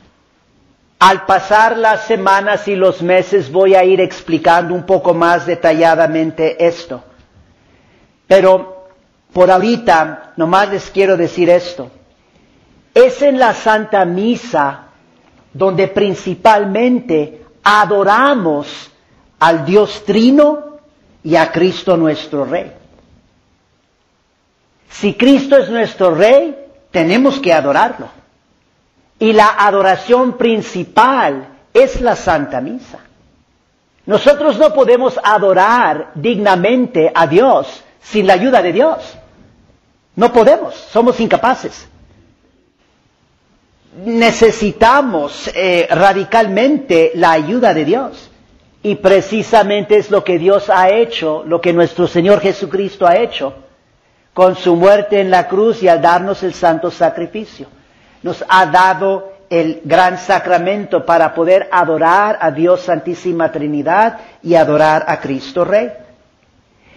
Al 0.98 1.26
pasar 1.26 1.76
las 1.76 2.04
semanas 2.04 2.66
y 2.68 2.76
los 2.76 3.02
meses 3.02 3.50
voy 3.50 3.74
a 3.74 3.84
ir 3.84 4.00
explicando 4.00 4.74
un 4.74 4.84
poco 4.86 5.14
más 5.14 5.46
detalladamente 5.46 6.64
esto. 6.64 7.02
Pero 8.26 8.86
por 9.32 9.50
ahorita 9.50 10.32
nomás 10.36 10.70
les 10.70 10.90
quiero 10.90 11.16
decir 11.16 11.50
esto. 11.50 11.90
Es 12.94 13.20
en 13.22 13.38
la 13.38 13.52
Santa 13.52 14.04
Misa 14.04 14.83
donde 15.54 15.88
principalmente 15.88 17.42
adoramos 17.62 18.90
al 19.38 19.64
Dios 19.64 20.04
Trino 20.04 20.78
y 21.22 21.36
a 21.36 21.50
Cristo 21.50 21.96
nuestro 21.96 22.44
Rey. 22.44 22.72
Si 24.90 25.14
Cristo 25.14 25.56
es 25.56 25.70
nuestro 25.70 26.14
Rey, 26.14 26.56
tenemos 26.90 27.40
que 27.40 27.52
adorarlo. 27.52 28.08
Y 29.18 29.32
la 29.32 29.54
adoración 29.58 30.36
principal 30.36 31.48
es 31.72 32.00
la 32.00 32.16
Santa 32.16 32.60
Misa. 32.60 32.98
Nosotros 34.06 34.58
no 34.58 34.74
podemos 34.74 35.18
adorar 35.22 36.10
dignamente 36.14 37.10
a 37.14 37.26
Dios 37.26 37.82
sin 38.02 38.26
la 38.26 38.34
ayuda 38.34 38.60
de 38.60 38.72
Dios. 38.72 39.16
No 40.16 40.32
podemos, 40.32 40.74
somos 40.74 41.18
incapaces. 41.20 41.88
Necesitamos 43.96 45.50
eh, 45.54 45.86
radicalmente 45.90 47.12
la 47.14 47.32
ayuda 47.32 47.72
de 47.74 47.84
Dios. 47.84 48.30
Y 48.82 48.96
precisamente 48.96 49.96
es 49.96 50.10
lo 50.10 50.22
que 50.24 50.38
Dios 50.38 50.68
ha 50.68 50.90
hecho, 50.90 51.42
lo 51.46 51.60
que 51.60 51.72
nuestro 51.72 52.06
Señor 52.06 52.40
Jesucristo 52.40 53.06
ha 53.06 53.16
hecho 53.16 53.54
con 54.34 54.56
su 54.56 54.74
muerte 54.74 55.20
en 55.20 55.30
la 55.30 55.46
cruz 55.48 55.82
y 55.82 55.88
al 55.88 56.02
darnos 56.02 56.42
el 56.42 56.52
santo 56.52 56.90
sacrificio. 56.90 57.68
Nos 58.22 58.44
ha 58.48 58.66
dado 58.66 59.32
el 59.48 59.80
gran 59.84 60.18
sacramento 60.18 61.06
para 61.06 61.32
poder 61.32 61.68
adorar 61.70 62.38
a 62.40 62.50
Dios 62.50 62.80
Santísima 62.80 63.52
Trinidad 63.52 64.18
y 64.42 64.54
adorar 64.54 65.04
a 65.06 65.20
Cristo 65.20 65.64
Rey. 65.64 65.90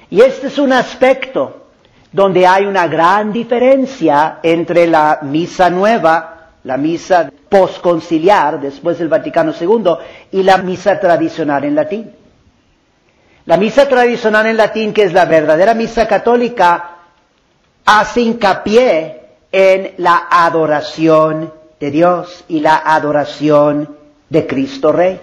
Y 0.09 0.21
este 0.21 0.47
es 0.47 0.57
un 0.57 0.73
aspecto 0.73 1.67
donde 2.11 2.47
hay 2.47 2.65
una 2.65 2.87
gran 2.87 3.31
diferencia 3.31 4.39
entre 4.41 4.87
la 4.87 5.19
misa 5.21 5.69
nueva, 5.69 6.36
la 6.67 6.75
misa 6.75 7.31
posconciliar 7.47 8.59
después 8.59 8.99
del 8.99 9.07
Vaticano 9.07 9.53
II 9.59 9.95
y 10.33 10.43
la 10.43 10.57
misa 10.57 10.99
tradicional 10.99 11.63
en 11.63 11.75
latín. 11.75 12.11
La 13.45 13.55
misa 13.55 13.87
tradicional 13.87 14.47
en 14.47 14.57
latín, 14.57 14.93
que 14.93 15.03
es 15.03 15.13
la 15.13 15.23
verdadera 15.23 15.73
misa 15.73 16.05
católica, 16.05 16.97
hace 17.85 18.19
hincapié 18.19 19.21
en 19.49 19.93
la 19.97 20.27
adoración 20.29 21.53
de 21.79 21.89
Dios 21.89 22.43
y 22.49 22.59
la 22.59 22.75
adoración 22.83 23.95
de 24.27 24.45
Cristo 24.45 24.91
Rey. 24.91 25.21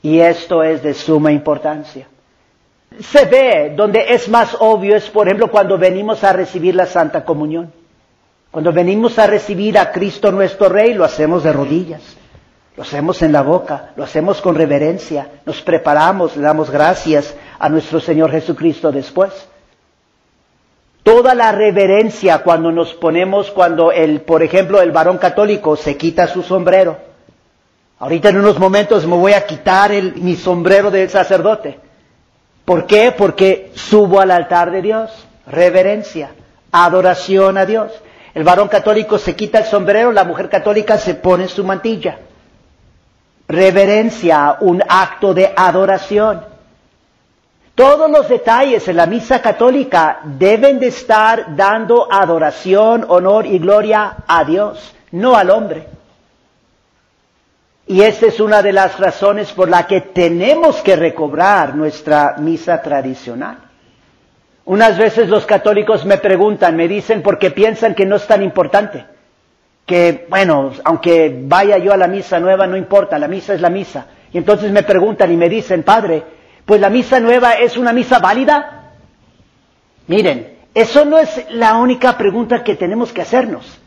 Y 0.00 0.20
esto 0.20 0.62
es 0.62 0.82
de 0.82 0.94
suma 0.94 1.30
importancia. 1.32 2.08
Se 3.00 3.26
ve 3.26 3.74
donde 3.76 4.06
es 4.08 4.26
más 4.30 4.56
obvio 4.58 4.96
es, 4.96 5.10
por 5.10 5.26
ejemplo, 5.26 5.50
cuando 5.50 5.76
venimos 5.76 6.24
a 6.24 6.32
recibir 6.32 6.74
la 6.74 6.86
Santa 6.86 7.26
Comunión. 7.26 7.77
Cuando 8.50 8.72
venimos 8.72 9.18
a 9.18 9.26
recibir 9.26 9.78
a 9.78 9.92
Cristo 9.92 10.32
nuestro 10.32 10.68
Rey, 10.68 10.94
lo 10.94 11.04
hacemos 11.04 11.42
de 11.44 11.52
rodillas, 11.52 12.02
lo 12.76 12.82
hacemos 12.82 13.22
en 13.22 13.32
la 13.32 13.42
boca, 13.42 13.92
lo 13.96 14.04
hacemos 14.04 14.40
con 14.40 14.54
reverencia, 14.54 15.28
nos 15.44 15.60
preparamos, 15.60 16.36
le 16.36 16.42
damos 16.42 16.70
gracias 16.70 17.34
a 17.58 17.68
nuestro 17.68 18.00
Señor 18.00 18.30
Jesucristo 18.30 18.90
después 18.90 19.48
toda 21.08 21.34
la 21.34 21.52
reverencia 21.52 22.42
cuando 22.42 22.70
nos 22.70 22.92
ponemos, 22.92 23.50
cuando 23.50 23.90
el, 23.92 24.20
por 24.20 24.42
ejemplo, 24.42 24.82
el 24.82 24.92
varón 24.92 25.16
católico 25.16 25.74
se 25.74 25.96
quita 25.96 26.26
su 26.26 26.42
sombrero. 26.42 26.98
Ahorita 27.98 28.28
en 28.28 28.36
unos 28.36 28.58
momentos 28.58 29.06
me 29.06 29.16
voy 29.16 29.32
a 29.32 29.46
quitar 29.46 29.90
mi 30.16 30.36
sombrero 30.36 30.90
del 30.90 31.08
sacerdote. 31.08 31.80
¿Por 32.66 32.86
qué? 32.86 33.14
Porque 33.16 33.72
subo 33.74 34.20
al 34.20 34.30
altar 34.30 34.70
de 34.70 34.82
Dios. 34.82 35.10
Reverencia, 35.46 36.32
adoración 36.72 37.56
a 37.56 37.64
Dios. 37.64 37.90
El 38.38 38.44
varón 38.44 38.68
católico 38.68 39.18
se 39.18 39.34
quita 39.34 39.58
el 39.58 39.64
sombrero, 39.64 40.12
la 40.12 40.22
mujer 40.22 40.48
católica 40.48 40.96
se 40.96 41.16
pone 41.16 41.48
su 41.48 41.64
mantilla. 41.64 42.20
Reverencia, 43.48 44.58
un 44.60 44.80
acto 44.88 45.34
de 45.34 45.52
adoración. 45.56 46.44
Todos 47.74 48.08
los 48.08 48.28
detalles 48.28 48.86
en 48.86 48.94
la 48.96 49.06
misa 49.06 49.42
católica 49.42 50.20
deben 50.22 50.78
de 50.78 50.86
estar 50.86 51.56
dando 51.56 52.06
adoración, 52.08 53.06
honor 53.08 53.44
y 53.44 53.58
gloria 53.58 54.18
a 54.28 54.44
Dios, 54.44 54.94
no 55.10 55.34
al 55.34 55.50
hombre. 55.50 55.88
Y 57.88 58.02
esta 58.02 58.26
es 58.26 58.38
una 58.38 58.62
de 58.62 58.72
las 58.72 59.00
razones 59.00 59.50
por 59.50 59.68
la 59.68 59.84
que 59.84 60.00
tenemos 60.00 60.76
que 60.76 60.94
recobrar 60.94 61.74
nuestra 61.74 62.36
misa 62.38 62.80
tradicional. 62.82 63.67
Unas 64.68 64.98
veces 64.98 65.30
los 65.30 65.46
católicos 65.46 66.04
me 66.04 66.18
preguntan, 66.18 66.76
me 66.76 66.88
dicen 66.88 67.22
porque 67.22 67.50
piensan 67.50 67.94
que 67.94 68.04
no 68.04 68.16
es 68.16 68.26
tan 68.26 68.42
importante. 68.42 69.06
Que, 69.86 70.26
bueno, 70.28 70.72
aunque 70.84 71.34
vaya 71.44 71.78
yo 71.78 71.90
a 71.90 71.96
la 71.96 72.06
misa 72.06 72.38
nueva, 72.38 72.66
no 72.66 72.76
importa, 72.76 73.18
la 73.18 73.28
misa 73.28 73.54
es 73.54 73.62
la 73.62 73.70
misa. 73.70 74.08
Y 74.30 74.36
entonces 74.36 74.70
me 74.70 74.82
preguntan 74.82 75.32
y 75.32 75.38
me 75.38 75.48
dicen, 75.48 75.84
Padre, 75.84 76.22
pues 76.66 76.82
la 76.82 76.90
misa 76.90 77.18
nueva 77.18 77.54
es 77.54 77.78
una 77.78 77.94
misa 77.94 78.18
válida. 78.18 78.92
Miren, 80.06 80.58
eso 80.74 81.06
no 81.06 81.18
es 81.18 81.46
la 81.48 81.78
única 81.78 82.18
pregunta 82.18 82.62
que 82.62 82.76
tenemos 82.76 83.10
que 83.10 83.22
hacernos. 83.22 83.80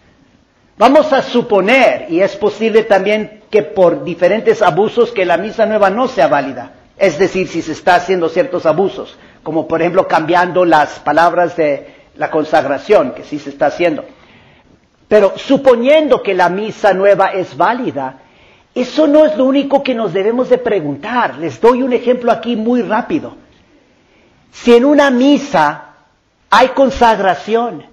Vamos 0.80 1.14
a 1.14 1.22
suponer, 1.22 2.08
y 2.10 2.22
es 2.22 2.36
posible 2.38 2.86
también 2.86 3.44
que 3.52 3.62
por 3.62 4.04
diferentes 4.04 4.64
abusos 4.64 5.12
que 5.12 5.26
la 5.26 5.38
misa 5.38 5.68
nueva 5.68 5.92
no 5.92 6.08
sea 6.08 6.28
válida. 6.28 6.72
Es 6.98 7.20
decir, 7.20 7.48
si 7.48 7.62
se 7.62 7.74
está 7.74 7.94
haciendo 7.94 8.30
ciertos 8.30 8.66
abusos, 8.66 9.16
como 9.44 9.68
por 9.68 9.82
ejemplo 9.82 10.08
cambiando 10.08 10.66
las 10.66 11.00
palabras 11.00 11.56
de 11.56 11.96
la 12.16 12.30
consagración, 12.30 13.14
que 13.14 13.24
sí 13.24 13.40
se 13.40 13.50
está 13.50 13.68
haciendo. 13.68 14.06
Pero 15.08 15.34
suponiendo 15.38 16.22
que 16.22 16.34
la 16.34 16.50
misa 16.50 16.94
nueva 16.94 17.28
es 17.28 17.58
válida, 17.58 18.20
eso 18.74 19.08
no 19.08 19.26
es 19.26 19.36
lo 19.36 19.46
único 19.46 19.84
que 19.84 19.94
nos 19.94 20.14
debemos 20.14 20.50
de 20.50 20.58
preguntar. 20.58 21.38
Les 21.38 21.60
doy 21.60 21.82
un 21.82 21.94
ejemplo 21.94 22.32
aquí 22.32 22.56
muy 22.56 22.82
rápido. 22.82 23.36
Si 24.52 24.74
en 24.74 24.86
una 24.86 25.10
misa 25.12 25.96
hay 26.50 26.70
consagración, 26.70 27.86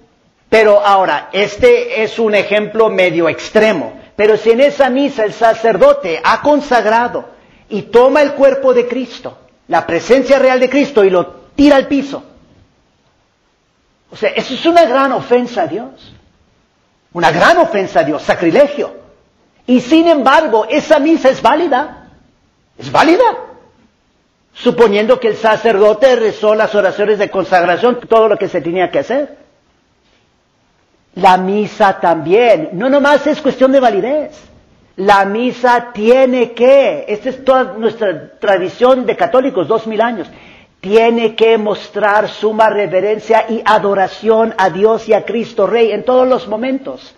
pero 0.48 0.80
ahora, 0.84 1.28
este 1.32 2.02
es 2.02 2.18
un 2.18 2.34
ejemplo 2.34 2.88
medio 2.88 3.28
extremo, 3.28 3.98
pero 4.16 4.36
si 4.36 4.50
en 4.50 4.60
esa 4.60 4.88
misa 4.88 5.24
el 5.24 5.32
sacerdote 5.32 6.20
ha 6.22 6.40
consagrado 6.40 7.26
y 7.68 7.82
toma 7.82 8.22
el 8.22 8.32
cuerpo 8.32 8.72
de 8.72 8.88
Cristo, 8.88 9.38
la 9.68 9.86
presencia 9.86 10.38
real 10.38 10.58
de 10.58 10.70
Cristo 10.70 11.04
y 11.04 11.10
lo 11.10 11.37
tira 11.58 11.74
al 11.74 11.88
piso, 11.88 12.22
o 14.12 14.16
sea, 14.16 14.30
eso 14.30 14.54
es 14.54 14.64
una 14.64 14.84
gran 14.84 15.10
ofensa 15.10 15.62
a 15.62 15.66
Dios. 15.66 16.14
Una 17.12 17.32
gran 17.32 17.58
ofensa 17.58 18.00
a 18.00 18.04
Dios, 18.04 18.22
sacrilegio. 18.22 18.94
Y 19.66 19.80
sin 19.80 20.06
embargo, 20.06 20.66
esa 20.70 21.00
misa 21.00 21.30
es 21.30 21.42
válida. 21.42 22.10
Es 22.78 22.92
válida. 22.92 23.24
Suponiendo 24.54 25.18
que 25.18 25.28
el 25.28 25.36
sacerdote 25.36 26.14
rezó 26.14 26.54
las 26.54 26.76
oraciones 26.76 27.18
de 27.18 27.28
consagración, 27.28 27.98
todo 28.08 28.28
lo 28.28 28.38
que 28.38 28.48
se 28.48 28.60
tenía 28.60 28.92
que 28.92 29.00
hacer. 29.00 29.36
La 31.16 31.38
misa 31.38 31.98
también, 31.98 32.70
no 32.74 32.88
nomás 32.88 33.26
es 33.26 33.40
cuestión 33.40 33.72
de 33.72 33.80
validez. 33.80 34.40
La 34.94 35.24
misa 35.24 35.90
tiene 35.92 36.52
que, 36.52 37.04
esta 37.08 37.30
es 37.30 37.44
toda 37.44 37.64
nuestra 37.74 38.38
tradición 38.38 39.06
de 39.06 39.16
católicos, 39.16 39.66
dos 39.66 39.88
mil 39.88 40.00
años, 40.00 40.28
tiene 40.80 41.34
que 41.34 41.58
mostrar 41.58 42.28
suma 42.28 42.70
reverencia 42.70 43.46
y 43.48 43.62
adoración 43.64 44.54
a 44.56 44.70
Dios 44.70 45.08
y 45.08 45.12
a 45.12 45.24
Cristo 45.24 45.66
Rey 45.66 45.90
en 45.90 46.04
todos 46.04 46.26
los 46.28 46.46
momentos. 46.46 47.14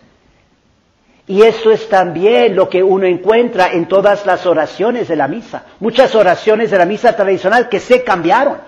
Y 1.26 1.42
eso 1.42 1.70
es 1.70 1.88
también 1.88 2.56
lo 2.56 2.68
que 2.68 2.82
uno 2.82 3.06
encuentra 3.06 3.72
en 3.72 3.86
todas 3.86 4.26
las 4.26 4.46
oraciones 4.46 5.08
de 5.08 5.16
la 5.16 5.28
misa. 5.28 5.64
Muchas 5.78 6.14
oraciones 6.14 6.70
de 6.70 6.78
la 6.78 6.86
misa 6.86 7.14
tradicional 7.14 7.68
que 7.68 7.78
se 7.78 8.02
cambiaron 8.02 8.58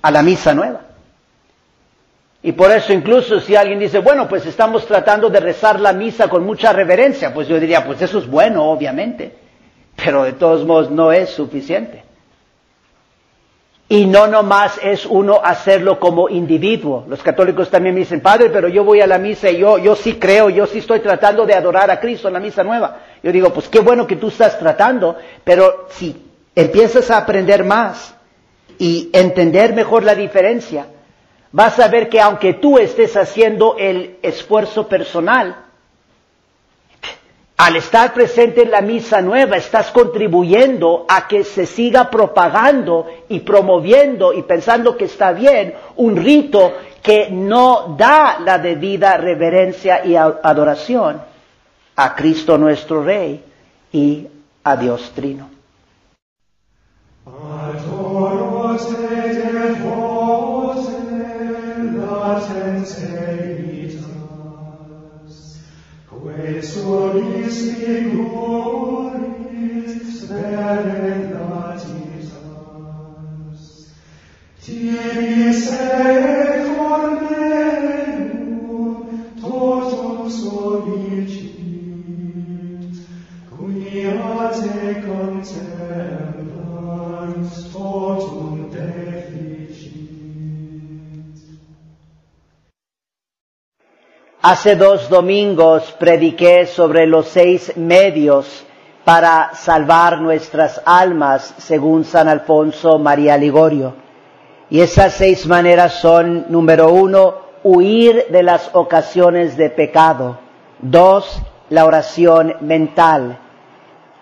a 0.00 0.10
la 0.10 0.22
misa 0.22 0.54
nueva. 0.54 0.82
Y 2.42 2.52
por 2.52 2.70
eso 2.70 2.92
incluso 2.92 3.40
si 3.40 3.56
alguien 3.56 3.78
dice, 3.78 4.00
bueno, 4.00 4.28
pues 4.28 4.44
estamos 4.46 4.86
tratando 4.86 5.30
de 5.30 5.40
rezar 5.40 5.80
la 5.80 5.92
misa 5.92 6.28
con 6.28 6.44
mucha 6.44 6.72
reverencia, 6.72 7.32
pues 7.32 7.48
yo 7.48 7.58
diría, 7.58 7.84
pues 7.84 8.02
eso 8.02 8.18
es 8.18 8.26
bueno, 8.26 8.64
obviamente, 8.64 9.34
pero 9.96 10.24
de 10.24 10.32
todos 10.32 10.64
modos 10.64 10.90
no 10.90 11.12
es 11.12 11.30
suficiente. 11.30 12.11
Y 13.92 14.06
no 14.06 14.26
nomás 14.26 14.80
es 14.82 15.04
uno 15.04 15.42
hacerlo 15.44 16.00
como 16.00 16.30
individuo. 16.30 17.04
Los 17.08 17.22
católicos 17.22 17.68
también 17.68 17.94
me 17.94 18.00
dicen, 18.00 18.22
padre, 18.22 18.48
pero 18.48 18.66
yo 18.66 18.84
voy 18.84 19.02
a 19.02 19.06
la 19.06 19.18
misa 19.18 19.50
y 19.50 19.58
yo, 19.58 19.76
yo 19.76 19.94
sí 19.94 20.14
creo, 20.14 20.48
yo 20.48 20.66
sí 20.66 20.78
estoy 20.78 21.00
tratando 21.00 21.44
de 21.44 21.52
adorar 21.52 21.90
a 21.90 22.00
Cristo 22.00 22.26
en 22.28 22.32
la 22.32 22.40
misa 22.40 22.64
nueva. 22.64 23.00
Yo 23.22 23.30
digo, 23.30 23.50
pues 23.52 23.68
qué 23.68 23.80
bueno 23.80 24.06
que 24.06 24.16
tú 24.16 24.28
estás 24.28 24.58
tratando, 24.58 25.18
pero 25.44 25.88
si 25.90 26.16
empiezas 26.54 27.10
a 27.10 27.18
aprender 27.18 27.64
más 27.64 28.16
y 28.78 29.10
entender 29.12 29.74
mejor 29.74 30.04
la 30.04 30.14
diferencia, 30.14 30.86
vas 31.50 31.78
a 31.78 31.88
ver 31.88 32.08
que 32.08 32.18
aunque 32.18 32.54
tú 32.54 32.78
estés 32.78 33.14
haciendo 33.18 33.76
el 33.78 34.16
esfuerzo 34.22 34.88
personal, 34.88 35.66
al 37.62 37.76
estar 37.76 38.12
presente 38.12 38.62
en 38.62 38.72
la 38.72 38.80
misa 38.80 39.22
nueva, 39.22 39.56
estás 39.56 39.92
contribuyendo 39.92 41.06
a 41.08 41.28
que 41.28 41.44
se 41.44 41.64
siga 41.64 42.10
propagando 42.10 43.06
y 43.28 43.38
promoviendo 43.38 44.32
y 44.32 44.42
pensando 44.42 44.96
que 44.96 45.04
está 45.04 45.30
bien 45.30 45.72
un 45.94 46.16
rito 46.16 46.72
que 47.00 47.28
no 47.30 47.94
da 47.96 48.40
la 48.40 48.58
debida 48.58 49.16
reverencia 49.16 50.04
y 50.04 50.16
adoración 50.16 51.22
a 51.94 52.16
Cristo 52.16 52.58
nuestro 52.58 53.04
Rey 53.04 53.44
y 53.92 54.26
a 54.64 54.76
Dios 54.76 55.12
Trino. 55.14 55.48
et 66.44 66.62
solis 66.62 67.56
figuris 67.78 69.22
veritatis 70.28 72.28
as. 73.52 73.62
Tiris 74.62 75.64
ec 75.72 76.66
ormenum 76.88 78.96
totum 79.40 80.30
solicit, 80.30 81.56
cuniat 83.50 84.56
e 84.66 84.68
concept 85.06 85.81
Hace 94.44 94.74
dos 94.74 95.08
domingos 95.08 95.94
prediqué 96.00 96.66
sobre 96.66 97.06
los 97.06 97.28
seis 97.28 97.76
medios 97.76 98.66
para 99.04 99.54
salvar 99.54 100.20
nuestras 100.20 100.82
almas, 100.84 101.54
según 101.58 102.04
San 102.04 102.26
Alfonso 102.26 102.98
María 102.98 103.36
Ligorio. 103.36 103.94
Y 104.68 104.80
esas 104.80 105.12
seis 105.12 105.46
maneras 105.46 105.92
son, 105.92 106.46
número 106.48 106.88
uno, 106.88 107.36
huir 107.62 108.26
de 108.30 108.42
las 108.42 108.70
ocasiones 108.72 109.56
de 109.56 109.70
pecado. 109.70 110.40
Dos, 110.80 111.40
la 111.70 111.84
oración 111.84 112.56
mental. 112.62 113.38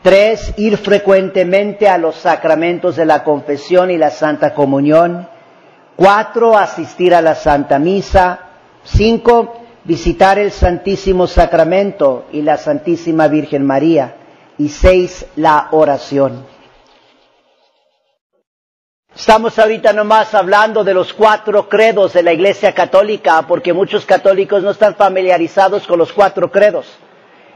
Tres, 0.03 0.53
ir 0.59 0.77
frecuentemente 0.77 1.89
a 1.89 1.97
los 1.97 2.17
sacramentos 2.17 2.97
de 2.97 3.07
la 3.07 3.25
confesión 3.25 3.91
y 3.91 3.97
la 3.97 4.11
Santa 4.11 4.53
Comunión. 4.53 5.27
Cuatro, 5.97 6.59
asistir 6.59 7.15
a 7.15 7.23
la 7.23 7.35
Santa 7.35 7.79
Misa. 7.79 8.41
Cinco, 8.85 9.60
visitar 9.85 10.39
el 10.39 10.51
Santísimo 10.51 11.27
Sacramento 11.27 12.27
y 12.33 12.43
la 12.43 12.57
Santísima 12.57 13.29
Virgen 13.29 13.67
María. 13.67 14.17
Y 14.59 14.69
seis, 14.69 15.25
la 15.37 15.69
oración. 15.71 16.45
Estamos 19.15 19.59
ahorita 19.59 19.93
nomás 19.93 20.35
hablando 20.35 20.85
de 20.85 20.95
los 20.95 21.13
cuatro 21.13 21.69
credos 21.69 22.13
de 22.13 22.23
la 22.23 22.33
Iglesia 22.33 22.73
Católica, 22.75 23.43
porque 23.49 23.73
muchos 23.73 24.05
católicos 24.05 24.63
no 24.63 24.71
están 24.71 24.95
familiarizados 24.95 25.87
con 25.87 25.99
los 25.99 26.13
cuatro 26.13 26.51
credos. 26.51 26.87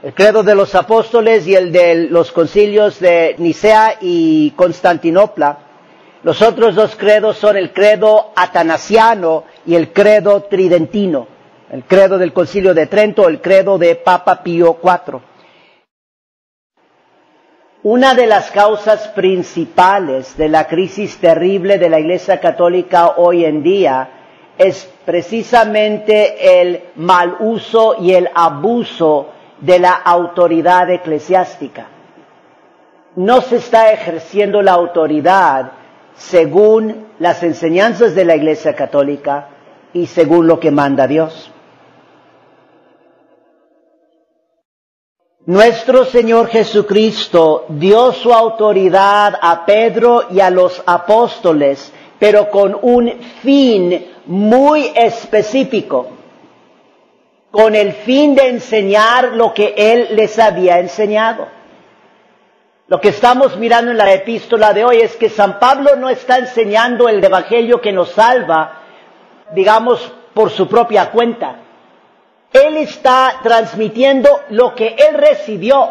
El 0.03 0.15
credo 0.15 0.43
de 0.43 0.55
los 0.55 0.75
apóstoles 0.75 1.47
y 1.47 1.55
el 1.55 1.73
de 1.73 2.09
los 2.11 2.33
concilios 2.33 3.01
de 3.01 3.37
Nicea 3.39 3.97
y 4.01 4.51
Constantinopla. 4.53 5.59
Los 6.23 6.43
otros 6.43 6.75
dos 6.75 6.97
credos 6.97 7.37
son 7.37 7.57
el 7.57 7.73
credo 7.73 8.33
atanasiano 8.35 9.45
y 9.67 9.75
el 9.75 9.93
credo 9.93 10.43
tridentino 10.45 11.34
el 11.75 11.83
credo 11.83 12.19
del 12.19 12.33
concilio 12.33 12.73
de 12.73 12.87
Trento, 12.87 13.27
el 13.27 13.41
credo 13.41 13.79
de 13.79 13.97
Papa 13.97 14.45
Pío 14.45 14.79
IV. 14.81 15.19
Una 17.83 18.15
de 18.15 18.29
las 18.29 18.53
causas 18.53 19.09
principales 19.09 20.37
de 20.37 20.49
la 20.49 20.69
crisis 20.69 21.19
terrible 21.19 21.79
de 21.79 21.89
la 21.89 21.99
Iglesia 21.99 22.39
Católica 22.39 23.15
hoy 23.17 23.45
en 23.45 23.65
día 23.65 24.09
es 24.57 24.89
precisamente 25.05 26.61
el 26.63 26.81
mal 26.95 27.39
uso 27.41 27.97
y 28.01 28.15
el 28.15 28.31
abuso 28.33 29.31
de 29.61 29.81
la 29.81 29.95
autoridad 29.95 30.89
eclesiástica. 30.91 31.89
No 33.17 33.41
se 33.41 33.57
está 33.57 33.91
ejerciendo 33.91 34.63
la 34.63 34.75
autoridad 34.75 35.73
según 36.15 37.09
las 37.19 37.43
enseñanzas 37.43 38.15
de 38.15 38.25
la 38.25 38.37
Iglesia 38.37 38.77
Católica 38.77 39.49
y 39.93 40.07
según 40.07 40.47
lo 40.47 40.61
que 40.61 40.71
manda 40.71 41.09
Dios. 41.09 41.51
Nuestro 45.46 46.07
Señor 46.07 46.48
Jesucristo 46.48 47.66
dio 47.68 48.12
su 48.12 48.33
autoridad 48.33 49.38
a 49.42 49.66
Pedro 49.66 50.28
y 50.30 50.40
a 50.40 50.48
los 50.48 50.83
apóstoles, 50.87 51.92
pero 52.18 52.48
con 52.48 52.78
un 52.80 53.12
fin 53.42 54.07
muy 54.24 54.90
específico, 54.94 56.09
con 57.50 57.74
el 57.74 57.92
fin 57.92 58.35
de 58.35 58.48
enseñar 58.48 59.33
lo 59.33 59.52
que 59.52 59.74
Él 59.76 60.16
les 60.16 60.38
había 60.38 60.78
enseñado. 60.78 61.46
Lo 62.87 62.98
que 62.98 63.11
estamos 63.11 63.59
mirando 63.59 63.90
en 63.90 63.98
la 63.98 64.14
epístola 64.14 64.72
de 64.72 64.87
hoy 64.87 65.00
es 65.02 65.14
que 65.16 65.28
San 65.28 65.59
Pablo 65.59 65.94
no 65.96 66.09
está 66.09 66.38
enseñando 66.38 67.07
el 67.07 67.22
Evangelio 67.22 67.83
que 67.83 67.92
nos 67.92 68.12
salva, 68.12 68.80
digamos, 69.54 70.11
por 70.33 70.48
su 70.48 70.66
propia 70.66 71.11
cuenta. 71.11 71.63
Él 72.55 72.77
está 72.77 73.40
transmitiendo 73.43 74.29
lo 74.51 74.77
que 74.77 74.95
Él 74.97 75.17
recibió. 75.17 75.90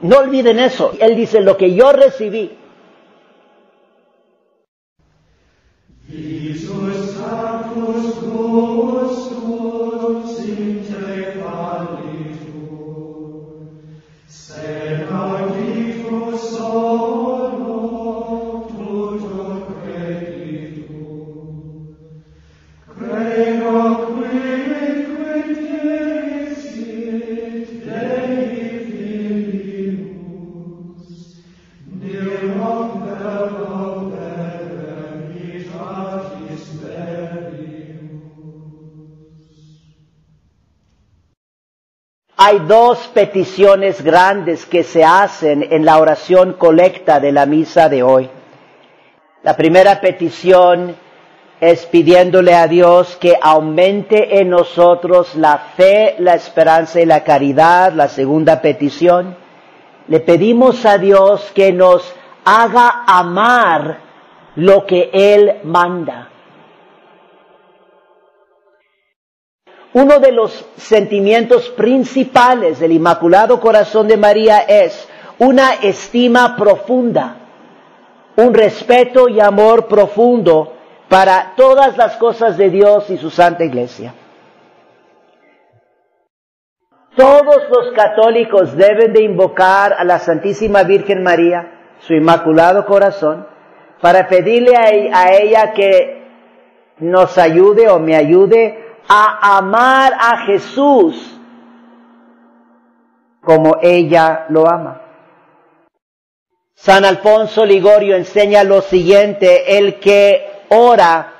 No 0.00 0.16
olviden 0.16 0.58
eso. 0.58 0.92
Él 0.98 1.14
dice 1.14 1.42
lo 1.42 1.58
que 1.58 1.74
yo 1.74 1.92
recibí. 1.92 2.56
Hay 42.42 42.58
dos 42.60 42.98
peticiones 43.14 44.02
grandes 44.02 44.64
que 44.64 44.82
se 44.82 45.04
hacen 45.04 45.68
en 45.70 45.84
la 45.84 45.98
oración 45.98 46.54
colecta 46.54 47.20
de 47.20 47.32
la 47.32 47.44
misa 47.44 47.90
de 47.90 48.02
hoy. 48.02 48.30
La 49.42 49.56
primera 49.56 50.00
petición 50.00 50.96
es 51.60 51.84
pidiéndole 51.84 52.54
a 52.54 52.66
Dios 52.66 53.16
que 53.20 53.38
aumente 53.40 54.40
en 54.40 54.48
nosotros 54.48 55.36
la 55.36 55.58
fe, 55.76 56.16
la 56.18 56.32
esperanza 56.32 57.00
y 57.00 57.04
la 57.04 57.24
caridad. 57.24 57.92
La 57.92 58.08
segunda 58.08 58.62
petición, 58.62 59.36
le 60.08 60.20
pedimos 60.20 60.86
a 60.86 60.96
Dios 60.96 61.52
que 61.54 61.72
nos 61.72 62.14
haga 62.50 63.04
amar 63.06 63.98
lo 64.56 64.84
que 64.84 65.10
Él 65.12 65.60
manda. 65.62 66.28
Uno 69.92 70.18
de 70.18 70.32
los 70.32 70.64
sentimientos 70.76 71.68
principales 71.70 72.80
del 72.80 72.92
Inmaculado 72.92 73.60
Corazón 73.60 74.08
de 74.08 74.16
María 74.16 74.58
es 74.58 75.08
una 75.38 75.74
estima 75.74 76.56
profunda, 76.56 77.36
un 78.36 78.52
respeto 78.52 79.28
y 79.28 79.40
amor 79.40 79.86
profundo 79.86 80.74
para 81.08 81.54
todas 81.56 81.96
las 81.96 82.16
cosas 82.16 82.56
de 82.56 82.70
Dios 82.70 83.10
y 83.10 83.16
su 83.16 83.30
santa 83.30 83.64
iglesia. 83.64 84.14
Todos 87.16 87.62
los 87.68 87.92
católicos 87.94 88.76
deben 88.76 89.12
de 89.12 89.24
invocar 89.24 89.92
a 89.92 90.04
la 90.04 90.20
Santísima 90.20 90.84
Virgen 90.84 91.22
María, 91.24 91.79
su 92.00 92.14
Inmaculado 92.14 92.86
Corazón, 92.86 93.46
para 94.00 94.28
pedirle 94.28 94.74
a 95.12 95.32
ella 95.32 95.72
que 95.72 96.20
nos 96.98 97.36
ayude 97.38 97.88
o 97.88 97.98
me 97.98 98.16
ayude 98.16 98.84
a 99.08 99.58
amar 99.58 100.12
a 100.18 100.38
Jesús 100.46 101.38
como 103.42 103.78
ella 103.82 104.46
lo 104.50 104.68
ama. 104.68 105.00
San 106.74 107.04
Alfonso 107.04 107.64
Ligorio 107.64 108.16
enseña 108.16 108.64
lo 108.64 108.80
siguiente, 108.80 109.76
el 109.78 109.98
que 109.98 110.64
ora 110.68 111.34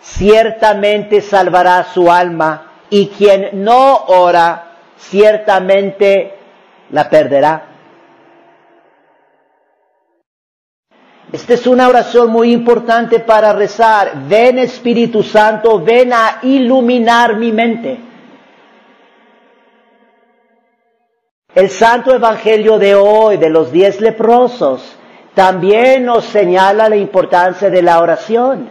ciertamente 0.00 1.20
salvará 1.20 1.84
su 1.84 2.10
alma 2.10 2.72
y 2.88 3.08
quien 3.08 3.64
no 3.64 4.04
ora 4.06 4.76
ciertamente 4.96 6.34
la 6.90 7.10
perderá. 7.10 7.67
Esta 11.30 11.54
es 11.54 11.66
una 11.66 11.88
oración 11.88 12.30
muy 12.30 12.52
importante 12.52 13.20
para 13.20 13.52
rezar. 13.52 14.12
Ven 14.28 14.58
Espíritu 14.58 15.22
Santo, 15.22 15.80
ven 15.80 16.12
a 16.12 16.38
iluminar 16.42 17.36
mi 17.36 17.52
mente. 17.52 17.98
El 21.54 21.68
Santo 21.68 22.14
Evangelio 22.14 22.78
de 22.78 22.94
hoy, 22.94 23.36
de 23.36 23.50
los 23.50 23.70
diez 23.72 24.00
leprosos, 24.00 24.96
también 25.34 26.06
nos 26.06 26.24
señala 26.24 26.88
la 26.88 26.96
importancia 26.96 27.68
de 27.68 27.82
la 27.82 28.00
oración. 28.00 28.70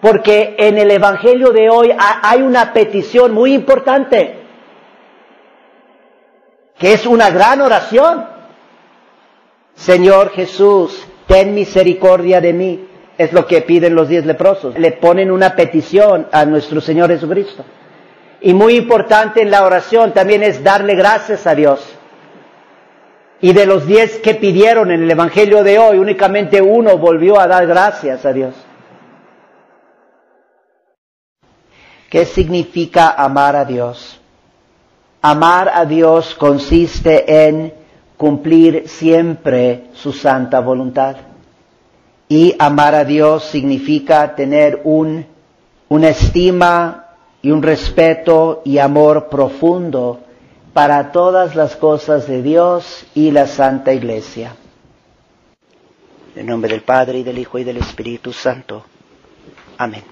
Porque 0.00 0.54
en 0.58 0.78
el 0.78 0.90
Evangelio 0.90 1.50
de 1.50 1.68
hoy 1.68 1.92
hay 1.98 2.42
una 2.42 2.72
petición 2.72 3.32
muy 3.32 3.54
importante, 3.54 4.36
que 6.78 6.92
es 6.92 7.06
una 7.06 7.30
gran 7.30 7.60
oración. 7.60 8.26
Señor 9.74 10.30
Jesús, 10.30 11.05
ten 11.26 11.54
misericordia 11.54 12.40
de 12.40 12.52
mí. 12.52 12.88
Es 13.18 13.32
lo 13.32 13.46
que 13.46 13.62
piden 13.62 13.94
los 13.94 14.08
diez 14.08 14.26
leprosos. 14.26 14.78
Le 14.78 14.92
ponen 14.92 15.30
una 15.30 15.56
petición 15.56 16.26
a 16.32 16.44
nuestro 16.44 16.80
Señor 16.80 17.10
Jesucristo. 17.10 17.64
Y 18.42 18.52
muy 18.52 18.76
importante 18.76 19.40
en 19.40 19.50
la 19.50 19.64
oración 19.64 20.12
también 20.12 20.42
es 20.42 20.62
darle 20.62 20.94
gracias 20.94 21.46
a 21.46 21.54
Dios. 21.54 21.80
Y 23.40 23.52
de 23.52 23.66
los 23.66 23.86
diez 23.86 24.18
que 24.18 24.34
pidieron 24.34 24.90
en 24.90 25.02
el 25.02 25.10
Evangelio 25.10 25.62
de 25.62 25.78
hoy, 25.78 25.98
únicamente 25.98 26.60
uno 26.60 26.98
volvió 26.98 27.38
a 27.40 27.46
dar 27.46 27.66
gracias 27.66 28.24
a 28.24 28.32
Dios. 28.32 28.54
¿Qué 32.10 32.24
significa 32.24 33.10
amar 33.10 33.56
a 33.56 33.64
Dios? 33.64 34.20
Amar 35.22 35.70
a 35.74 35.84
Dios 35.84 36.34
consiste 36.34 37.46
en 37.46 37.74
cumplir 38.16 38.88
siempre 38.88 39.84
su 39.94 40.12
santa 40.12 40.60
voluntad. 40.60 41.16
Y 42.28 42.54
amar 42.58 42.94
a 42.94 43.04
Dios 43.04 43.44
significa 43.44 44.34
tener 44.34 44.80
un, 44.84 45.26
una 45.88 46.08
estima 46.08 47.06
y 47.42 47.50
un 47.50 47.62
respeto 47.62 48.62
y 48.64 48.78
amor 48.78 49.28
profundo 49.28 50.20
para 50.72 51.12
todas 51.12 51.54
las 51.54 51.76
cosas 51.76 52.26
de 52.26 52.42
Dios 52.42 53.06
y 53.14 53.30
la 53.30 53.46
Santa 53.46 53.92
Iglesia. 53.92 54.56
En 56.34 56.46
nombre 56.46 56.70
del 56.70 56.82
Padre 56.82 57.20
y 57.20 57.22
del 57.22 57.38
Hijo 57.38 57.58
y 57.58 57.64
del 57.64 57.78
Espíritu 57.78 58.32
Santo. 58.32 58.84
Amén. 59.78 60.02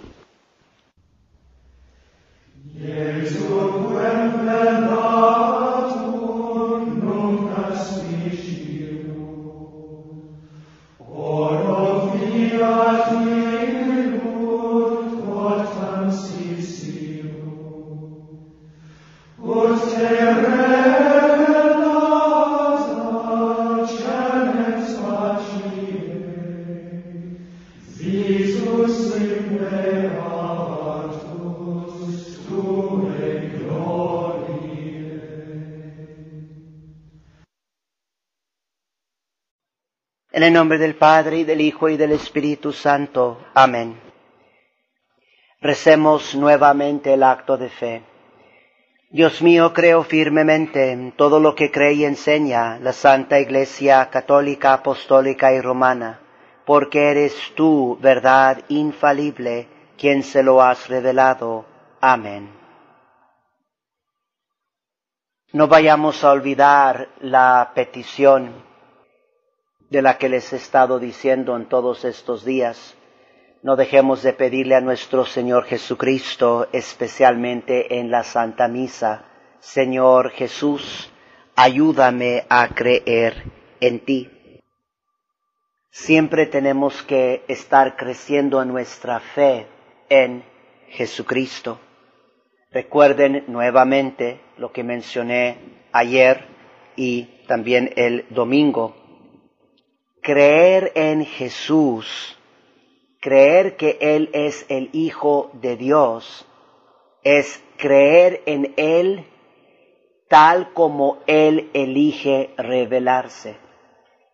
En 40.44 40.48
el 40.48 40.54
nombre 40.56 40.76
del 40.76 40.94
Padre 40.96 41.38
y 41.38 41.44
del 41.44 41.62
Hijo 41.62 41.88
y 41.88 41.96
del 41.96 42.12
Espíritu 42.12 42.70
Santo. 42.70 43.46
Amén. 43.54 43.98
Recemos 45.58 46.34
nuevamente 46.34 47.14
el 47.14 47.22
acto 47.22 47.56
de 47.56 47.70
fe. 47.70 48.02
Dios 49.08 49.40
mío, 49.40 49.72
creo 49.72 50.02
firmemente 50.02 50.90
en 50.90 51.12
todo 51.12 51.40
lo 51.40 51.54
que 51.54 51.70
cree 51.70 51.94
y 51.94 52.04
enseña 52.04 52.78
la 52.80 52.92
Santa 52.92 53.40
Iglesia 53.40 54.10
Católica, 54.10 54.74
Apostólica 54.74 55.50
y 55.54 55.62
Romana, 55.62 56.20
porque 56.66 57.10
eres 57.10 57.34
tú, 57.54 57.96
verdad 58.02 58.64
infalible, 58.68 59.66
quien 59.96 60.22
se 60.22 60.42
lo 60.42 60.60
has 60.60 60.90
revelado. 60.90 61.64
Amén. 62.02 62.50
No 65.54 65.68
vayamos 65.68 66.22
a 66.22 66.32
olvidar 66.32 67.08
la 67.22 67.72
petición 67.74 68.73
de 69.94 70.02
la 70.02 70.18
que 70.18 70.28
les 70.28 70.52
he 70.52 70.56
estado 70.56 70.98
diciendo 70.98 71.56
en 71.56 71.66
todos 71.66 72.04
estos 72.04 72.44
días. 72.44 72.96
No 73.62 73.76
dejemos 73.76 74.24
de 74.24 74.32
pedirle 74.32 74.74
a 74.74 74.80
nuestro 74.80 75.24
Señor 75.24 75.66
Jesucristo, 75.66 76.66
especialmente 76.72 78.00
en 78.00 78.10
la 78.10 78.24
Santa 78.24 78.66
Misa, 78.66 79.26
Señor 79.60 80.30
Jesús, 80.30 81.12
ayúdame 81.54 82.44
a 82.48 82.74
creer 82.74 83.44
en 83.80 84.00
ti. 84.00 84.60
Siempre 85.90 86.46
tenemos 86.46 87.00
que 87.04 87.44
estar 87.46 87.94
creciendo 87.94 88.60
en 88.60 88.70
nuestra 88.70 89.20
fe 89.20 89.68
en 90.08 90.44
Jesucristo. 90.88 91.78
Recuerden 92.72 93.44
nuevamente 93.46 94.40
lo 94.58 94.72
que 94.72 94.82
mencioné 94.82 95.86
ayer 95.92 96.48
y 96.96 97.46
también 97.46 97.92
el 97.94 98.26
domingo 98.30 99.03
creer 100.24 100.90
en 100.94 101.26
Jesús, 101.26 102.36
creer 103.20 103.76
que 103.76 103.98
Él 104.00 104.30
es 104.32 104.64
el 104.70 104.88
Hijo 104.92 105.50
de 105.52 105.76
Dios, 105.76 106.46
es 107.22 107.62
creer 107.76 108.42
en 108.46 108.72
Él 108.78 109.26
tal 110.28 110.72
como 110.72 111.18
Él 111.26 111.70
elige 111.74 112.54
revelarse 112.56 113.56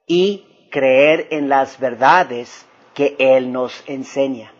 y 0.06 0.68
creer 0.70 1.26
en 1.30 1.48
las 1.48 1.78
verdades 1.80 2.66
que 2.94 3.16
Él 3.18 3.50
nos 3.50 3.82
enseña. 3.88 4.54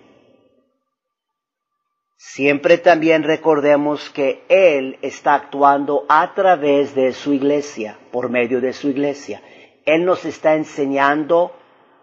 Siempre 2.17 2.77
también 2.77 3.23
recordemos 3.23 4.11
que 4.11 4.43
Él 4.49 4.99
está 5.01 5.35
actuando 5.35 6.07
a 6.09 6.35
través 6.35 6.93
de 6.97 7.13
su 7.13 7.33
iglesia, 7.33 7.99
por 8.11 8.31
medio 8.31 8.61
de 8.61 8.73
su 8.73 8.89
iglesia. 8.89 9.41
Él 9.85 10.05
nos 10.05 10.25
está 10.25 10.55
enseñando 10.55 11.53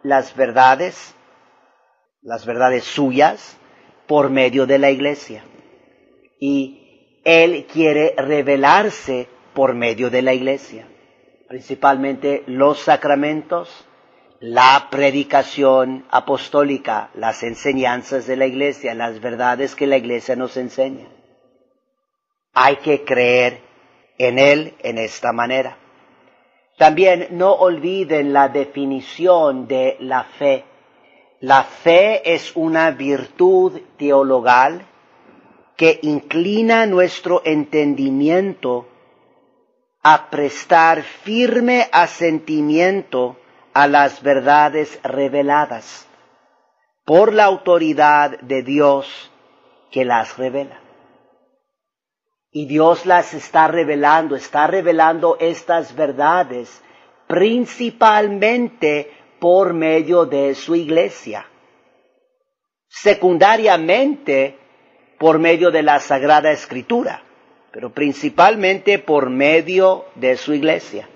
las 0.04 0.36
verdades, 0.36 1.16
las 2.22 2.46
verdades 2.46 2.84
suyas, 2.84 3.58
por 4.08 4.30
medio 4.30 4.66
de 4.66 4.80
la 4.80 4.90
iglesia. 4.90 5.44
Y 6.40 7.22
Él 7.24 7.68
quiere 7.72 8.14
revelarse 8.18 9.28
por 9.54 9.74
medio 9.74 10.10
de 10.10 10.22
la 10.22 10.34
iglesia, 10.34 10.88
principalmente 11.48 12.44
los 12.48 12.80
sacramentos, 12.80 13.86
la 14.40 14.88
predicación 14.92 16.06
apostólica, 16.12 17.10
las 17.16 17.42
enseñanzas 17.44 18.28
de 18.28 18.36
la 18.36 18.46
iglesia, 18.46 18.94
las 18.94 19.20
verdades 19.20 19.76
que 19.76 19.88
la 19.88 19.98
iglesia 19.98 20.36
nos 20.36 20.58
enseña. 20.58 21.08
Hay 22.54 22.78
que 22.78 23.04
creer 23.04 23.62
en 24.18 24.40
Él 24.40 24.76
en 24.80 24.98
esta 24.98 25.32
manera. 25.32 25.78
También 26.78 27.30
no 27.32 27.54
olviden 27.54 28.34
la 28.34 28.50
definición 28.50 29.68
de 29.68 29.98
la 30.00 30.24
fe. 30.24 30.64
La 31.40 31.64
fe 31.64 32.34
es 32.34 32.56
una 32.56 32.92
virtud 32.92 33.80
teologal 33.98 34.86
que 35.76 36.00
inclina 36.04 36.86
nuestro 36.86 37.42
entendimiento 37.46 38.88
a 40.04 40.30
prestar 40.30 41.02
firme 41.02 41.88
asentimiento 41.92 43.38
a 43.74 43.88
las 43.88 44.22
verdades 44.22 45.00
reveladas, 45.04 46.08
por 47.06 47.34
la 47.34 47.46
autoridad 47.46 48.40
de 48.42 48.64
Dios 48.64 49.32
que 49.92 50.06
las 50.06 50.38
revela. 50.38 50.87
Y 52.60 52.66
Dios 52.66 53.06
las 53.06 53.36
está 53.36 53.68
revelando, 53.68 54.36
está 54.36 54.66
revelando 54.66 55.38
estas 55.40 55.96
verdades 55.96 56.82
principalmente 57.28 59.12
por 59.38 59.76
medio 59.76 60.26
de 60.26 60.56
su 60.56 60.74
iglesia. 60.74 61.46
Secundariamente 62.88 64.58
por 65.20 65.38
medio 65.38 65.70
de 65.70 65.84
la 65.84 66.00
Sagrada 66.00 66.50
Escritura, 66.52 67.22
pero 67.72 67.92
principalmente 67.94 68.98
por 68.98 69.30
medio 69.30 70.06
de 70.16 70.36
su 70.36 70.56
iglesia. 70.56 71.08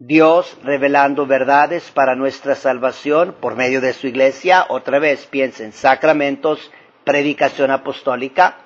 Dios 0.00 0.58
revelando 0.64 1.28
verdades 1.28 1.92
para 1.92 2.16
nuestra 2.16 2.56
salvación 2.56 3.36
por 3.40 3.54
medio 3.54 3.80
de 3.80 3.92
su 3.92 4.08
iglesia. 4.08 4.66
Otra 4.68 4.98
vez 4.98 5.26
piensen, 5.26 5.70
sacramentos, 5.70 6.72
predicación 7.04 7.70
apostólica. 7.70 8.58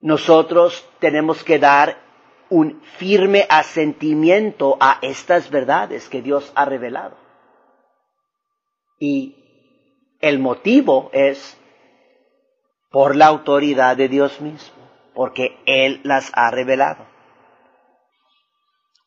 Nosotros 0.00 0.88
tenemos 0.98 1.44
que 1.44 1.58
dar 1.58 1.98
un 2.48 2.80
firme 2.98 3.46
asentimiento 3.48 4.76
a 4.80 4.98
estas 5.02 5.50
verdades 5.50 6.08
que 6.08 6.22
Dios 6.22 6.50
ha 6.54 6.64
revelado. 6.64 7.16
Y 8.98 9.36
el 10.20 10.38
motivo 10.38 11.10
es 11.12 11.58
por 12.90 13.14
la 13.14 13.26
autoridad 13.26 13.96
de 13.96 14.08
Dios 14.08 14.40
mismo, 14.40 14.90
porque 15.14 15.58
Él 15.66 16.00
las 16.02 16.30
ha 16.34 16.50
revelado. 16.50 17.06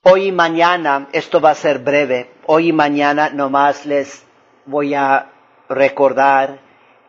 Hoy 0.04 0.28
y 0.28 0.32
mañana, 0.32 1.08
esto 1.12 1.40
va 1.40 1.52
a 1.52 1.56
ser 1.56 1.80
breve, 1.80 2.32
hoy 2.46 2.70
y 2.70 2.74
mañana 2.74 3.30
nomás 3.30 3.86
les 3.86 4.26
voy 4.66 4.94
a 4.94 5.32
recordar 5.70 6.60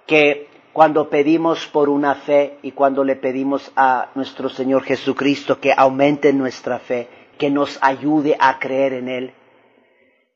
que 0.06 0.48
cuando 0.74 1.08
pedimos 1.08 1.66
por 1.68 1.88
una 1.88 2.16
fe 2.16 2.58
y 2.62 2.72
cuando 2.72 3.04
le 3.04 3.14
pedimos 3.14 3.72
a 3.76 4.10
nuestro 4.16 4.48
Señor 4.48 4.82
Jesucristo 4.82 5.60
que 5.60 5.72
aumente 5.74 6.32
nuestra 6.32 6.80
fe, 6.80 7.08
que 7.38 7.48
nos 7.48 7.78
ayude 7.80 8.36
a 8.40 8.58
creer 8.58 8.94
en 8.94 9.08
Él. 9.08 9.34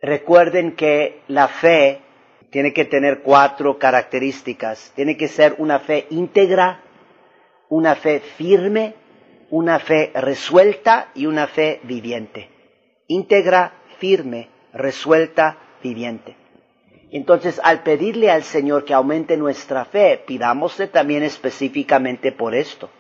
Recuerden 0.01 0.77
que 0.77 1.23
la 1.27 1.49
fe 1.49 2.03
tiene 2.51 2.73
que 2.73 2.85
tener 2.85 3.23
cuatro 3.23 3.79
características. 3.79 4.93
Tiene 4.95 5.17
que 5.17 5.27
ser 5.27 5.57
una 5.59 5.81
fe 5.81 6.07
íntegra, 6.11 6.83
una 7.69 7.97
fe 7.97 8.21
firme, 8.21 8.95
una 9.51 9.81
fe 9.81 10.13
resuelta 10.15 11.11
y 11.17 11.27
una 11.27 11.49
fe 11.49 11.81
viviente. 11.83 12.49
Íntegra, 13.09 13.73
firme, 13.99 14.51
resuelta, 14.73 15.59
viviente. 15.83 16.37
Entonces, 17.11 17.61
al 17.63 17.83
pedirle 17.83 18.31
al 18.31 18.43
Señor 18.43 18.85
que 18.85 18.95
aumente 18.95 19.37
nuestra 19.37 19.85
fe, 19.87 20.23
pidámosle 20.27 20.89
también 20.89 21.23
específicamente 21.23 22.33
por 22.33 22.55
esto, 22.55 22.91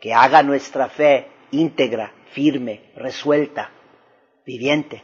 que 0.00 0.14
haga 0.14 0.42
nuestra 0.42 0.88
fe 0.88 1.26
íntegra, 1.50 2.12
firme, 2.32 2.92
resuelta, 2.96 3.70
viviente. 4.46 5.02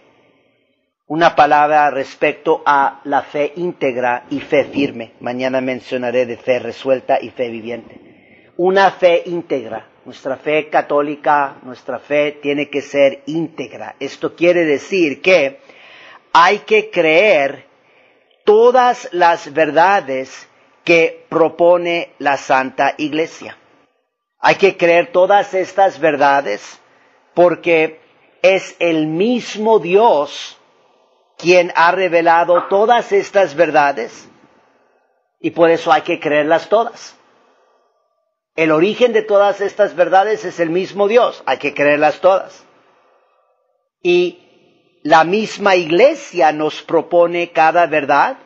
Una 1.09 1.37
palabra 1.37 1.91
respecto 1.91 2.63
a 2.67 3.01
la 3.05 3.23
fe 3.23 3.53
íntegra 3.57 4.25
y 4.31 4.41
fe 4.41 4.65
firme. 4.65 5.13
Mañana 5.21 5.61
mencionaré 5.61 6.27
de 6.27 6.37
fe 6.37 6.59
resuelta 6.59 7.19
y 7.21 7.31
fe 7.31 7.49
viviente. 7.49 8.53
Una 8.57 8.91
fe 8.91 9.23
íntegra. 9.27 9.89
Nuestra 10.05 10.37
fe 10.37 10.69
católica, 10.69 11.59
nuestra 11.63 11.99
fe 11.99 12.39
tiene 12.43 12.69
que 12.71 12.81
ser 12.81 13.23
íntegra. 13.27 13.97
Esto 14.01 14.35
quiere 14.35 14.65
decir 14.65 15.21
que 15.21 15.59
hay 16.33 16.59
que 16.61 16.91
creer 16.91 17.66
todas 18.47 19.11
las 19.13 19.53
verdades 19.53 20.49
que 20.85 21.27
propone 21.29 22.15
la 22.19 22.39
Santa 22.39 22.95
Iglesia. 22.97 23.59
Hay 24.39 24.55
que 24.55 24.79
creer 24.79 25.13
todas 25.13 25.53
estas 25.53 25.99
verdades 25.99 26.81
porque 27.35 28.01
es 28.41 28.77
el 28.79 29.09
mismo 29.09 29.81
Dios 29.81 30.59
quien 31.37 31.73
ha 31.75 31.91
revelado 31.91 32.69
todas 32.69 33.13
estas 33.13 33.57
verdades 33.57 34.29
y 35.41 35.51
por 35.51 35.69
eso 35.71 35.93
hay 35.93 36.03
que 36.03 36.21
creerlas 36.21 36.69
todas. 36.69 37.17
El 38.55 38.71
origen 38.71 39.13
de 39.13 39.23
todas 39.23 39.61
estas 39.61 39.97
verdades 39.97 40.45
es 40.45 40.61
el 40.61 40.71
mismo 40.71 41.09
Dios, 41.09 41.43
hay 41.47 41.59
que 41.59 41.75
creerlas 41.75 42.21
todas. 42.21 42.65
Y 44.03 44.46
la 45.07 45.23
misma 45.23 45.77
iglesia 45.77 46.51
nos 46.51 46.83
propone 46.83 47.53
cada 47.53 47.87
verdad. 47.87 48.39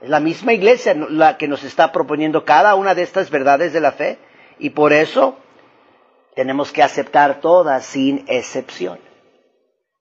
Es 0.00 0.08
la 0.08 0.20
misma 0.20 0.52
iglesia 0.52 0.94
la 0.94 1.36
que 1.36 1.48
nos 1.48 1.64
está 1.64 1.90
proponiendo 1.90 2.44
cada 2.44 2.76
una 2.76 2.94
de 2.94 3.02
estas 3.02 3.30
verdades 3.30 3.72
de 3.72 3.80
la 3.80 3.90
fe. 3.90 4.18
Y 4.60 4.70
por 4.70 4.92
eso 4.92 5.36
tenemos 6.36 6.70
que 6.70 6.84
aceptar 6.84 7.40
todas 7.40 7.84
sin 7.84 8.24
excepción. 8.28 9.00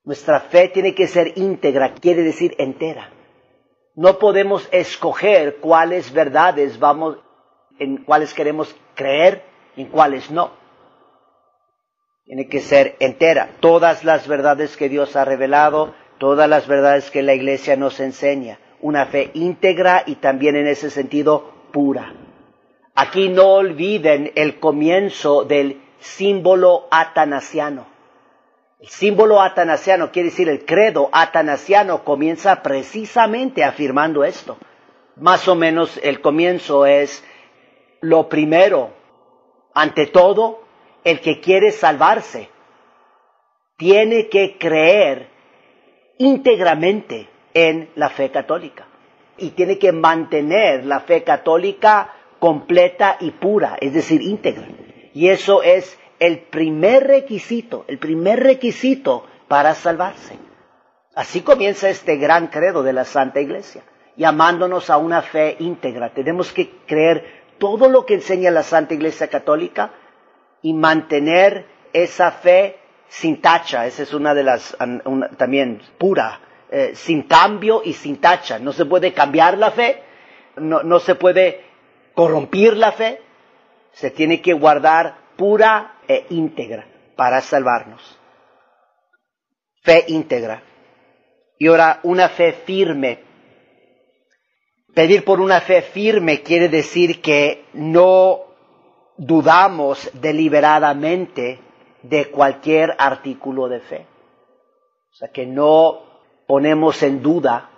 Nuestra 0.03 0.41
fe 0.41 0.67
tiene 0.67 0.93
que 0.93 1.07
ser 1.07 1.33
íntegra, 1.35 1.95
quiere 1.95 2.21
decir 2.21 2.53
entera. 2.59 3.09
No 3.95 4.19
podemos 4.19 4.69
escoger 4.71 5.57
cuáles 5.61 6.13
verdades 6.13 6.77
vamos, 6.77 7.17
en 7.79 8.03
cuáles 8.03 8.35
queremos 8.35 8.75
creer 8.93 9.43
y 9.75 9.81
en 9.81 9.87
cuáles 9.87 10.29
no. 10.29 10.51
Tiene 12.25 12.47
que 12.47 12.59
ser 12.59 12.97
entera. 12.99 13.49
Todas 13.59 14.03
las 14.03 14.27
verdades 14.27 14.77
que 14.77 14.89
Dios 14.89 15.15
ha 15.15 15.25
revelado 15.25 16.02
todas 16.17 16.49
las 16.49 16.67
verdades 16.67 17.11
que 17.11 17.21
la 17.21 17.33
iglesia 17.33 17.75
nos 17.75 17.99
enseña, 17.99 18.59
una 18.81 19.05
fe 19.05 19.31
íntegra 19.33 20.03
y 20.05 20.15
también 20.15 20.55
en 20.55 20.67
ese 20.67 20.89
sentido 20.89 21.51
pura. 21.71 22.13
Aquí 22.95 23.29
no 23.29 23.53
olviden 23.53 24.31
el 24.35 24.59
comienzo 24.59 25.45
del 25.45 25.81
símbolo 25.99 26.87
atanasiano. 26.91 27.87
El 28.79 28.89
símbolo 28.89 29.41
atanasiano 29.41 30.11
quiere 30.11 30.29
decir 30.29 30.49
el 30.49 30.65
credo 30.65 31.09
atanasiano 31.11 32.03
comienza 32.03 32.61
precisamente 32.61 33.63
afirmando 33.63 34.23
esto. 34.23 34.57
Más 35.15 35.47
o 35.47 35.55
menos 35.55 35.99
el 36.03 36.21
comienzo 36.21 36.85
es 36.85 37.23
lo 38.01 38.27
primero, 38.27 38.91
ante 39.73 40.07
todo, 40.07 40.63
el 41.03 41.21
que 41.21 41.39
quiere 41.39 41.71
salvarse 41.71 42.49
tiene 43.77 44.29
que 44.29 44.57
creer 44.57 45.29
íntegramente 46.17 47.29
en 47.53 47.89
la 47.95 48.09
fe 48.09 48.31
católica 48.31 48.87
y 49.37 49.51
tiene 49.51 49.77
que 49.77 49.91
mantener 49.91 50.85
la 50.85 51.01
fe 51.01 51.23
católica 51.23 52.13
completa 52.39 53.17
y 53.19 53.31
pura, 53.31 53.77
es 53.79 53.93
decir, 53.93 54.21
íntegra. 54.21 54.67
Y 55.13 55.29
eso 55.29 55.63
es 55.63 55.97
el 56.19 56.39
primer 56.39 57.07
requisito, 57.07 57.85
el 57.87 57.99
primer 57.99 58.41
requisito 58.41 59.25
para 59.47 59.75
salvarse. 59.75 60.37
Así 61.15 61.41
comienza 61.41 61.89
este 61.89 62.17
gran 62.17 62.47
credo 62.47 62.83
de 62.83 62.93
la 62.93 63.05
Santa 63.05 63.39
Iglesia, 63.39 63.83
llamándonos 64.15 64.89
a 64.89 64.97
una 64.97 65.21
fe 65.21 65.55
íntegra. 65.59 66.13
Tenemos 66.13 66.51
que 66.51 66.71
creer 66.87 67.43
todo 67.59 67.87
lo 67.87 68.05
que 68.05 68.15
enseña 68.15 68.51
la 68.51 68.63
Santa 68.63 68.93
Iglesia 68.93 69.27
Católica 69.27 69.91
y 70.61 70.73
mantener 70.73 71.65
esa 71.93 72.31
fe 72.31 72.77
sin 73.13 73.41
tacha, 73.41 73.85
esa 73.85 74.01
es 74.01 74.13
una 74.13 74.33
de 74.33 74.41
las, 74.41 74.75
también 75.37 75.83
pura, 75.99 76.39
eh, 76.71 76.93
sin 76.95 77.23
cambio 77.23 77.83
y 77.85 77.93
sin 77.93 78.19
tacha. 78.19 78.57
No 78.57 78.73
se 78.73 78.85
puede 78.85 79.13
cambiar 79.13 79.55
la 79.59 79.69
fe, 79.69 80.01
no, 80.55 80.81
no 80.81 80.99
se 80.99 81.13
puede 81.13 81.63
corrompir 82.15 82.75
la 82.75 82.91
fe, 82.91 83.21
se 83.91 84.09
tiene 84.09 84.41
que 84.41 84.53
guardar 84.53 85.15
pura 85.37 85.99
e 86.07 86.25
íntegra 86.31 86.87
para 87.15 87.39
salvarnos. 87.41 88.01
Fe 89.83 90.05
íntegra. 90.07 90.63
Y 91.59 91.67
ahora 91.67 91.99
una 92.01 92.29
fe 92.29 92.51
firme. 92.65 93.19
Pedir 94.95 95.23
por 95.23 95.39
una 95.39 95.61
fe 95.61 95.83
firme 95.83 96.41
quiere 96.41 96.67
decir 96.67 97.21
que 97.21 97.65
no 97.73 98.41
dudamos 99.17 100.09
deliberadamente 100.13 101.59
de 102.03 102.29
cualquier 102.29 102.95
artículo 102.97 103.67
de 103.67 103.79
fe. 103.79 104.05
O 105.11 105.15
sea 105.15 105.29
que 105.29 105.45
no 105.45 106.01
ponemos 106.47 107.01
en 107.03 107.21
duda 107.21 107.69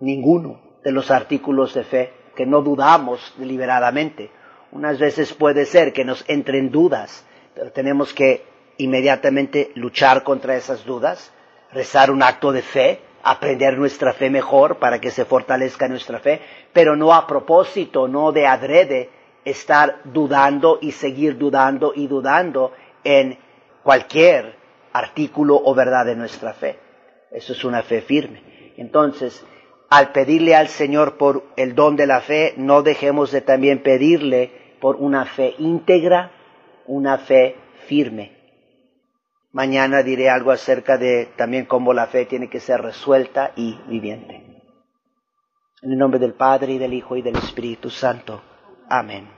ninguno 0.00 0.60
de 0.84 0.92
los 0.92 1.10
artículos 1.10 1.74
de 1.74 1.84
fe, 1.84 2.12
que 2.36 2.46
no 2.46 2.62
dudamos 2.62 3.34
deliberadamente. 3.38 4.30
Unas 4.72 4.98
veces 4.98 5.32
puede 5.32 5.64
ser 5.64 5.92
que 5.92 6.04
nos 6.04 6.24
entren 6.28 6.70
dudas, 6.70 7.26
pero 7.54 7.72
tenemos 7.72 8.12
que 8.12 8.44
inmediatamente 8.78 9.72
luchar 9.74 10.22
contra 10.22 10.54
esas 10.54 10.84
dudas, 10.84 11.32
rezar 11.72 12.10
un 12.10 12.22
acto 12.22 12.52
de 12.52 12.62
fe, 12.62 13.00
aprender 13.22 13.78
nuestra 13.78 14.12
fe 14.12 14.28
mejor 14.30 14.78
para 14.78 15.00
que 15.00 15.10
se 15.10 15.24
fortalezca 15.24 15.88
nuestra 15.88 16.20
fe, 16.20 16.40
pero 16.72 16.94
no 16.94 17.12
a 17.14 17.26
propósito, 17.26 18.06
no 18.06 18.32
de 18.32 18.46
adrede, 18.46 19.10
estar 19.44 20.00
dudando 20.04 20.78
y 20.80 20.92
seguir 20.92 21.38
dudando 21.38 21.92
y 21.94 22.06
dudando 22.06 22.72
en 23.02 23.38
cualquier 23.86 24.56
artículo 24.92 25.62
o 25.64 25.72
verdad 25.72 26.06
de 26.06 26.16
nuestra 26.16 26.54
fe. 26.54 26.76
Eso 27.30 27.52
es 27.52 27.64
una 27.64 27.84
fe 27.84 28.00
firme. 28.00 28.72
Entonces, 28.76 29.46
al 29.88 30.10
pedirle 30.10 30.56
al 30.56 30.66
Señor 30.66 31.16
por 31.16 31.44
el 31.56 31.76
don 31.76 31.94
de 31.94 32.08
la 32.08 32.20
fe, 32.20 32.54
no 32.56 32.82
dejemos 32.82 33.30
de 33.30 33.42
también 33.42 33.84
pedirle 33.84 34.50
por 34.80 34.96
una 34.96 35.24
fe 35.24 35.54
íntegra, 35.58 36.32
una 36.86 37.18
fe 37.18 37.54
firme. 37.86 38.32
Mañana 39.52 40.02
diré 40.02 40.30
algo 40.30 40.50
acerca 40.50 40.98
de 40.98 41.28
también 41.36 41.66
cómo 41.66 41.94
la 41.94 42.08
fe 42.08 42.26
tiene 42.26 42.50
que 42.50 42.58
ser 42.58 42.80
resuelta 42.80 43.52
y 43.54 43.78
viviente. 43.86 44.34
En 45.82 45.92
el 45.92 45.98
nombre 45.98 46.18
del 46.18 46.34
Padre 46.34 46.72
y 46.72 46.78
del 46.78 46.92
Hijo 46.92 47.16
y 47.16 47.22
del 47.22 47.36
Espíritu 47.36 47.88
Santo. 47.88 48.42
Amén. 48.88 49.35